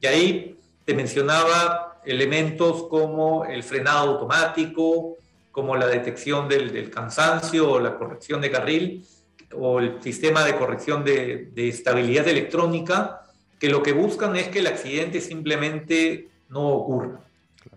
Y 0.00 0.06
ahí 0.06 0.58
te 0.84 0.94
mencionaba 0.94 2.00
elementos 2.04 2.84
como 2.84 3.44
el 3.44 3.62
frenado 3.64 4.10
automático, 4.10 5.16
como 5.50 5.74
la 5.74 5.88
detección 5.88 6.48
del, 6.48 6.90
cansancio 6.90 7.72
o 7.72 7.80
la 7.80 7.96
corrección 7.98 8.40
de 8.40 8.50
carril, 8.50 9.04
o 9.52 9.80
el 9.80 10.02
sistema 10.02 10.44
de 10.44 10.56
corrección 10.56 11.04
de, 11.04 11.50
de 11.52 11.68
estabilidad 11.68 12.28
electrónica, 12.28 13.22
que 13.58 13.68
lo 13.68 13.82
que 13.82 13.92
buscan 13.92 14.36
es 14.36 14.48
que 14.48 14.60
el 14.60 14.66
accidente 14.66 15.20
simplemente 15.20 16.28
no 16.48 16.68
ocurra. 16.68 17.20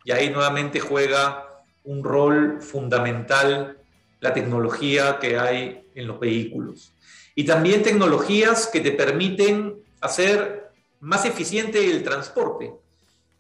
Y 0.04 0.12
ahí 0.12 0.30
nuevamente 0.30 0.80
juega 0.80 1.64
un 1.84 2.04
rol 2.04 2.62
fundamental 2.62 3.78
la 4.20 4.34
tecnología 4.34 5.18
que 5.20 5.38
hay 5.38 5.88
en 5.96 6.08
los 6.08 6.20
vehículos. 6.20 6.94
Y 7.36 7.46
también 7.46 7.84
tecnologías 7.84 8.68
que 8.68 8.82
te 8.82 8.92
permiten 8.92 9.82
hacer 10.02 10.72
más 11.00 11.26
eficiente 11.26 11.90
el 11.90 12.04
transporte 12.04 12.74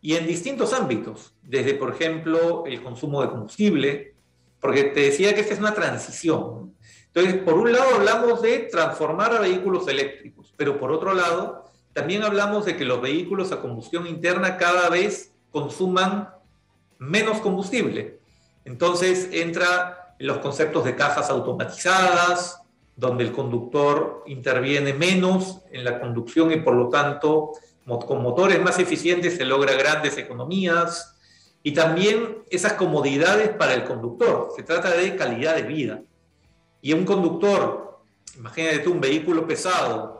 y 0.01 0.15
en 0.15 0.25
distintos 0.25 0.73
ámbitos, 0.73 1.33
desde, 1.41 1.73
por 1.73 1.93
ejemplo, 1.93 2.63
el 2.65 2.81
consumo 2.81 3.21
de 3.21 3.29
combustible, 3.29 4.13
porque 4.61 4.85
te 4.85 5.01
decía 5.01 5.33
que 5.33 5.41
esta 5.41 5.53
es 5.53 5.59
una 5.59 5.73
transición. 5.73 6.73
Entonces, 7.07 7.41
por 7.41 7.55
un 7.55 7.71
lado 7.71 7.95
hablamos 7.95 8.41
de 8.41 8.59
transformar 8.59 9.33
a 9.33 9.41
vehículos 9.41 9.87
eléctricos, 9.87 10.53
pero 10.55 10.79
por 10.79 10.91
otro 10.91 11.13
lado, 11.13 11.65
también 11.93 12.23
hablamos 12.23 12.65
de 12.65 12.77
que 12.77 12.85
los 12.85 13.01
vehículos 13.01 13.51
a 13.51 13.61
combustión 13.61 14.07
interna 14.07 14.57
cada 14.57 14.89
vez 14.89 15.33
consuman 15.51 16.29
menos 16.97 17.39
combustible. 17.39 18.19
Entonces, 18.65 19.29
entra 19.31 20.15
en 20.19 20.27
los 20.27 20.37
conceptos 20.39 20.85
de 20.85 20.95
cajas 20.95 21.29
automatizadas, 21.29 22.61
donde 22.95 23.23
el 23.23 23.31
conductor 23.31 24.23
interviene 24.27 24.93
menos 24.93 25.61
en 25.71 25.85
la 25.85 25.99
conducción 25.99 26.51
y 26.51 26.57
por 26.57 26.75
lo 26.75 26.89
tanto 26.89 27.53
con 28.05 28.21
motores 28.21 28.61
más 28.61 28.77
eficientes 28.77 29.37
se 29.37 29.45
logra 29.45 29.73
grandes 29.73 30.17
economías 30.17 31.15
y 31.63 31.73
también 31.73 32.43
esas 32.51 32.73
comodidades 32.73 33.49
para 33.49 33.73
el 33.73 33.83
conductor. 33.83 34.49
Se 34.55 34.63
trata 34.63 34.91
de 34.91 35.15
calidad 35.15 35.55
de 35.55 35.63
vida. 35.63 36.01
Y 36.81 36.93
un 36.93 37.03
conductor, 37.03 38.01
imagínate 38.37 38.79
tú 38.79 38.91
un 38.91 39.01
vehículo 39.01 39.47
pesado, 39.47 40.18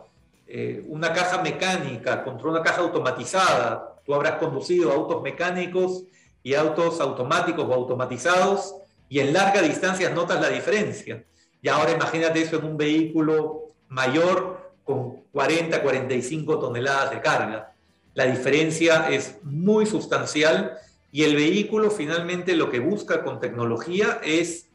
eh, 0.51 0.83
una 0.88 1.13
caja 1.13 1.43
mecánica 1.43 2.23
contra 2.23 2.49
una 2.49 2.63
caja 2.63 2.81
automatizada, 2.81 4.01
tú 4.03 4.15
habrás 4.15 4.39
conducido 4.39 4.91
autos 4.91 5.21
mecánicos 5.21 6.05
y 6.41 6.55
autos 6.55 6.99
automáticos 6.99 7.65
o 7.69 7.73
automatizados 7.75 8.73
y 9.07 9.19
en 9.19 9.31
larga 9.31 9.62
distancia 9.62 10.09
notas 10.09 10.41
la 10.41 10.49
diferencia. 10.49 11.23
Y 11.62 11.69
ahora 11.69 11.91
imagínate 11.91 12.41
eso 12.41 12.57
en 12.57 12.65
un 12.65 12.77
vehículo 12.77 13.73
mayor 13.89 14.71
con 14.83 15.17
40, 15.31 15.83
45 15.83 16.57
toneladas 16.57 17.12
de 17.12 17.21
carga. 17.21 17.73
La 18.15 18.25
diferencia 18.25 19.07
es 19.07 19.38
muy 19.43 19.85
sustancial 19.85 20.79
y 21.12 21.25
el 21.25 21.35
vehículo 21.35 21.91
finalmente 21.91 22.55
lo 22.55 22.71
que 22.71 22.79
busca 22.79 23.23
con 23.23 23.39
tecnología 23.39 24.19
es 24.23 24.67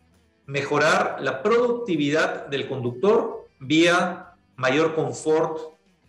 mejorar 0.46 1.16
la 1.20 1.42
productividad 1.42 2.46
del 2.46 2.68
conductor 2.68 3.48
vía 3.58 4.33
mayor 4.56 4.94
confort 4.94 5.58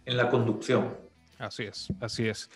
en 0.06 0.18
la 0.18 0.30
conducción. 0.30 0.96
Así 1.38 1.64
es, 1.64 1.88
así 2.00 2.28
es. 2.28 2.50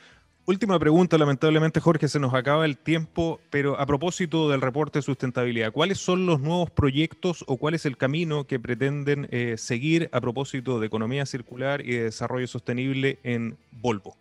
Última 0.46 0.80
pregunta, 0.80 1.16
lamentablemente 1.20 1.80
Jorge, 1.80 2.08
se 2.08 2.20
nos 2.20 2.34
acaba 2.34 2.66
el 2.66 2.76
tiempo, 2.76 3.40
pero 3.52 3.80
a 3.80 3.86
propósito 3.86 4.50
del 4.50 4.62
reporte 4.62 4.98
de 4.98 5.04
sustentabilidad, 5.04 5.72
¿cuáles 5.72 6.00
son 6.00 6.26
los 6.26 6.40
nuevos 6.40 6.72
proyectos 6.72 7.44
o 7.46 7.58
cuál 7.58 7.76
es 7.76 7.86
el 7.86 7.98
camino 7.98 8.48
que 8.48 8.60
pretenden 8.60 9.28
eh, 9.30 9.58
seguir 9.60 10.10
a 10.12 10.20
propósito 10.20 10.80
de 10.80 10.88
economía 10.88 11.28
circular 11.28 11.82
y 11.82 11.92
de 11.92 12.06
desarrollo 12.06 12.48
sostenible 12.48 13.20
en 13.22 13.58
Volvo? 13.72 14.18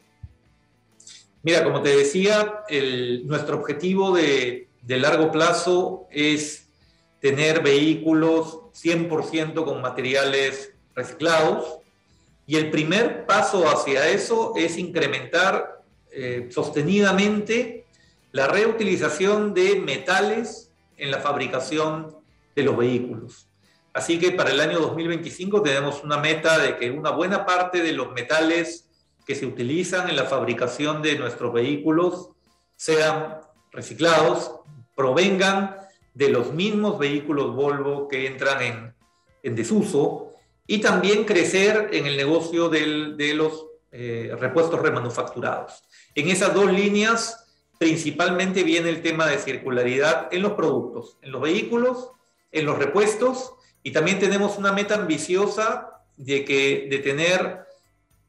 Mira, 1.43 1.65
como 1.65 1.81
te 1.81 1.97
decía, 1.97 2.63
nuestro 3.25 3.57
objetivo 3.57 4.15
de, 4.15 4.69
de 4.83 4.99
largo 4.99 5.33
plazo 5.33 6.09
es 6.11 6.69
tener 7.21 7.63
vehículos 7.63 8.59
100% 8.75 9.65
con 9.65 9.81
materiales 9.81 10.75
reciclados 10.99 11.79
y 12.47 12.57
el 12.57 12.71
primer 12.71 13.25
paso 13.25 13.69
hacia 13.69 14.09
eso 14.09 14.53
es 14.57 14.77
incrementar 14.77 15.83
eh, 16.11 16.49
sostenidamente 16.51 17.87
la 18.33 18.49
reutilización 18.49 19.55
de 19.55 19.81
metales 19.81 20.73
en 20.97 21.11
la 21.11 21.21
fabricación 21.21 22.17
de 22.57 22.63
los 22.65 22.77
vehículos. 22.77 23.47
Así 23.93 24.19
que 24.19 24.33
para 24.33 24.51
el 24.51 24.61
año 24.61 24.81
2025 24.81 25.63
tenemos 25.63 26.03
una 26.03 26.19
meta 26.19 26.59
de 26.59 26.77
que 26.77 26.91
una 26.91 27.11
buena 27.11 27.47
parte 27.47 27.83
de 27.83 27.93
los 27.93 28.13
metales 28.13 28.89
que 29.27 29.35
se 29.35 29.47
utilizan 29.47 30.09
en 30.09 30.17
la 30.17 30.25
fabricación 30.25 31.01
de 31.01 31.17
nuestros 31.17 31.53
vehículos 31.53 32.31
sean 32.77 33.39
reciclados, 33.71 34.53
provengan 34.97 35.77
de 36.15 36.31
los 36.31 36.53
mismos 36.53 36.99
vehículos 36.99 37.55
Volvo 37.55 38.09
que 38.09 38.27
entran 38.27 38.63
en, 38.63 38.95
en 39.43 39.55
desuso 39.55 40.28
y 40.71 40.79
también 40.79 41.25
crecer 41.25 41.89
en 41.93 42.07
el 42.07 42.17
negocio 42.17 42.69
de 42.69 43.33
los 43.35 43.67
eh, 43.91 44.37
repuestos 44.39 44.81
remanufacturados. 44.81 45.83
En 46.15 46.29
esas 46.29 46.53
dos 46.53 46.71
líneas 46.71 47.47
principalmente 47.79 48.63
viene 48.63 48.91
el 48.91 49.01
tema 49.01 49.27
de 49.27 49.39
circularidad 49.39 50.29
en 50.31 50.43
los 50.43 50.53
productos, 50.53 51.17
en 51.23 51.33
los 51.33 51.41
vehículos, 51.41 52.11
en 52.53 52.67
los 52.67 52.79
repuestos 52.79 53.55
y 53.83 53.93
también 53.93 54.19
tenemos 54.19 54.59
una 54.59 54.73
meta 54.73 54.97
ambiciosa 54.97 56.03
de, 56.19 56.45
que, 56.45 56.87
de 56.91 56.99
tener 56.99 57.61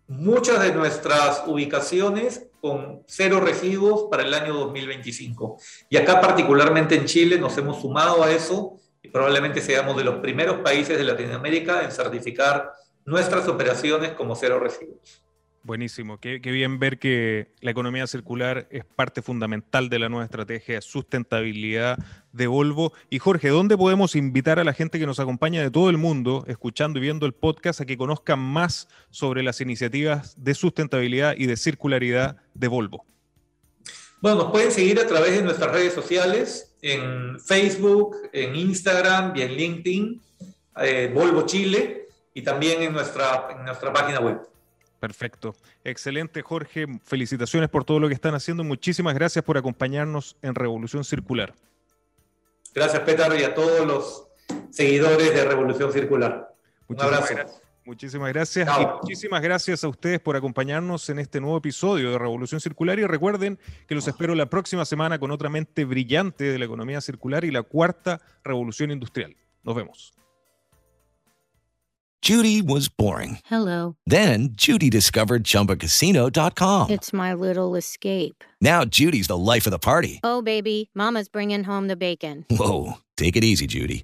muchas 0.08 0.62
de 0.64 0.72
nuestras 0.72 1.44
ubicaciones 1.46 2.46
con 2.62 3.04
cero 3.06 3.42
residuos 3.42 4.08
para 4.10 4.24
el 4.24 4.34
año 4.34 4.54
2025. 4.54 5.58
Y 5.90 5.98
acá 5.98 6.22
particularmente 6.22 6.96
en 6.96 7.06
Chile 7.06 7.38
nos 7.38 7.58
hemos 7.58 7.82
sumado 7.82 8.24
a 8.24 8.32
eso 8.32 8.80
y 9.02 9.10
probablemente 9.10 9.62
seamos 9.62 9.98
de 9.98 10.04
los 10.04 10.16
primeros 10.16 10.60
países 10.60 10.98
de 10.98 11.04
Latinoamérica 11.04 11.84
en 11.84 11.92
certificar 11.92 12.74
nuestras 13.06 13.48
operaciones 13.48 14.12
como 14.12 14.36
cero 14.36 14.60
residuos. 14.60 15.24
Buenísimo, 15.62 16.20
qué, 16.20 16.40
bien 16.40 16.80
ver 16.80 17.00
que 17.00 17.52
la 17.60 17.72
economía 17.72 18.08
circular 18.08 18.68
es 18.72 18.86
parte 18.86 19.22
fundamental 19.22 19.90
de 19.90 20.00
la 20.00 20.08
nueva 20.08 20.24
estrategia 20.24 20.76
de 20.76 20.82
sustentabilidad 20.82 22.00
de 22.32 22.48
Volvo. 22.48 22.94
Y 23.10 23.20
Jorge, 23.20 23.50
¿dónde 23.50 23.78
podemos 23.78 24.16
invitar 24.16 24.58
a 24.60 24.64
la 24.64 24.74
gente 24.74 25.00
que 25.00 25.06
nos 25.06 25.20
acompaña 25.20 25.62
de 25.62 25.70
todo 25.70 25.90
el 25.90 25.98
mundo, 25.98 26.46
escuchando 26.48 26.98
y 26.98 27.02
viendo 27.02 27.26
el 27.26 27.34
podcast, 27.34 27.82
a 27.82 27.86
que 27.86 27.98
conozcan 27.98 28.40
más 28.40 28.88
sobre 29.10 29.44
las 29.44 29.60
iniciativas 29.60 30.34
de 30.42 30.56
sustentabilidad 30.56 31.36
y 31.38 31.46
de 31.46 31.58
circularidad 31.58 32.38
de 32.54 32.68
Volvo? 32.70 33.06
Bueno, 34.22 34.38
nos 34.38 34.52
pueden 34.52 34.72
seguir 34.72 35.00
a 35.00 35.08
través 35.08 35.34
de 35.34 35.44
nuestras 35.44 35.72
redes 35.72 35.94
sociales, 35.94 36.69
en 36.82 37.40
Facebook, 37.40 38.18
en 38.32 38.56
Instagram 38.56 39.36
y 39.36 39.42
en 39.42 39.52
LinkedIn, 39.54 40.22
eh, 40.78 41.12
Volvo 41.14 41.46
Chile, 41.46 42.08
y 42.34 42.42
también 42.42 42.82
en 42.82 42.94
nuestra, 42.94 43.48
en 43.52 43.66
nuestra 43.66 43.92
página 43.92 44.20
web. 44.20 44.40
Perfecto. 45.00 45.56
Excelente, 45.84 46.42
Jorge. 46.42 46.86
Felicitaciones 47.06 47.70
por 47.70 47.86
todo 47.86 48.00
lo 48.00 48.08
que 48.08 48.14
están 48.14 48.36
haciendo. 48.36 48.64
Muchísimas 48.64 49.14
gracias 49.14 49.44
por 49.44 49.58
acompañarnos 49.58 50.36
en 50.42 50.56
Revolución 50.56 51.04
Circular. 51.04 51.54
Gracias, 52.74 53.02
Pétaro, 53.04 53.36
y 53.38 53.44
a 53.44 53.54
todos 53.54 53.88
los 53.88 54.28
seguidores 54.72 55.34
de 55.34 55.46
Revolución 55.46 55.92
Circular. 55.92 56.54
Un 56.88 57.02
abrazo. 57.02 57.36
Muchísimas 57.90 58.32
gracias. 58.32 58.70
Y 58.80 58.86
muchísimas 58.86 59.42
gracias 59.42 59.84
a 59.84 59.88
ustedes 59.88 60.20
por 60.20 60.36
acompañarnos 60.36 61.10
en 61.10 61.18
este 61.18 61.42
nuevo 61.42 61.58
episodio 61.58 62.12
de 62.12 62.20
Revolución 62.20 62.62
Circular. 62.62 63.00
Y 63.00 63.06
recuerden 63.08 63.58
que 63.88 63.96
los 63.96 64.08
espero 64.08 64.36
la 64.36 64.46
próxima 64.46 64.86
semana 64.86 65.18
con 65.18 65.32
otra 65.32 65.50
mente 65.50 65.86
brillante 65.86 66.44
de 66.44 66.60
la 66.60 66.66
economía 66.66 67.02
circular 67.02 67.46
y 67.46 67.52
la 67.52 67.64
cuarta 67.64 68.22
revolución 68.44 68.92
industrial. 68.92 69.36
Nos 69.64 69.76
vemos. 69.76 70.14
Judy 72.22 72.62
was 72.62 72.90
boring. 72.96 73.40
Hello. 73.50 73.96
Then 74.06 74.50
Judy 74.56 74.92
discovered 74.92 75.44
chumbacasino.com. 75.44 76.92
It's 76.92 77.12
my 77.12 77.34
little 77.34 77.76
escape. 77.76 78.44
Now 78.62 78.86
Judy's 78.86 79.26
the 79.26 79.38
life 79.38 79.66
of 79.66 79.72
the 79.72 79.80
party. 79.80 80.20
Oh, 80.24 80.44
baby, 80.44 80.92
Mama's 80.94 81.28
bringing 81.28 81.64
home 81.64 81.88
the 81.88 81.96
bacon. 81.96 82.46
Whoa. 82.52 83.00
Take 83.18 83.36
it 83.36 83.44
easy, 83.44 83.66
Judy. 83.66 84.04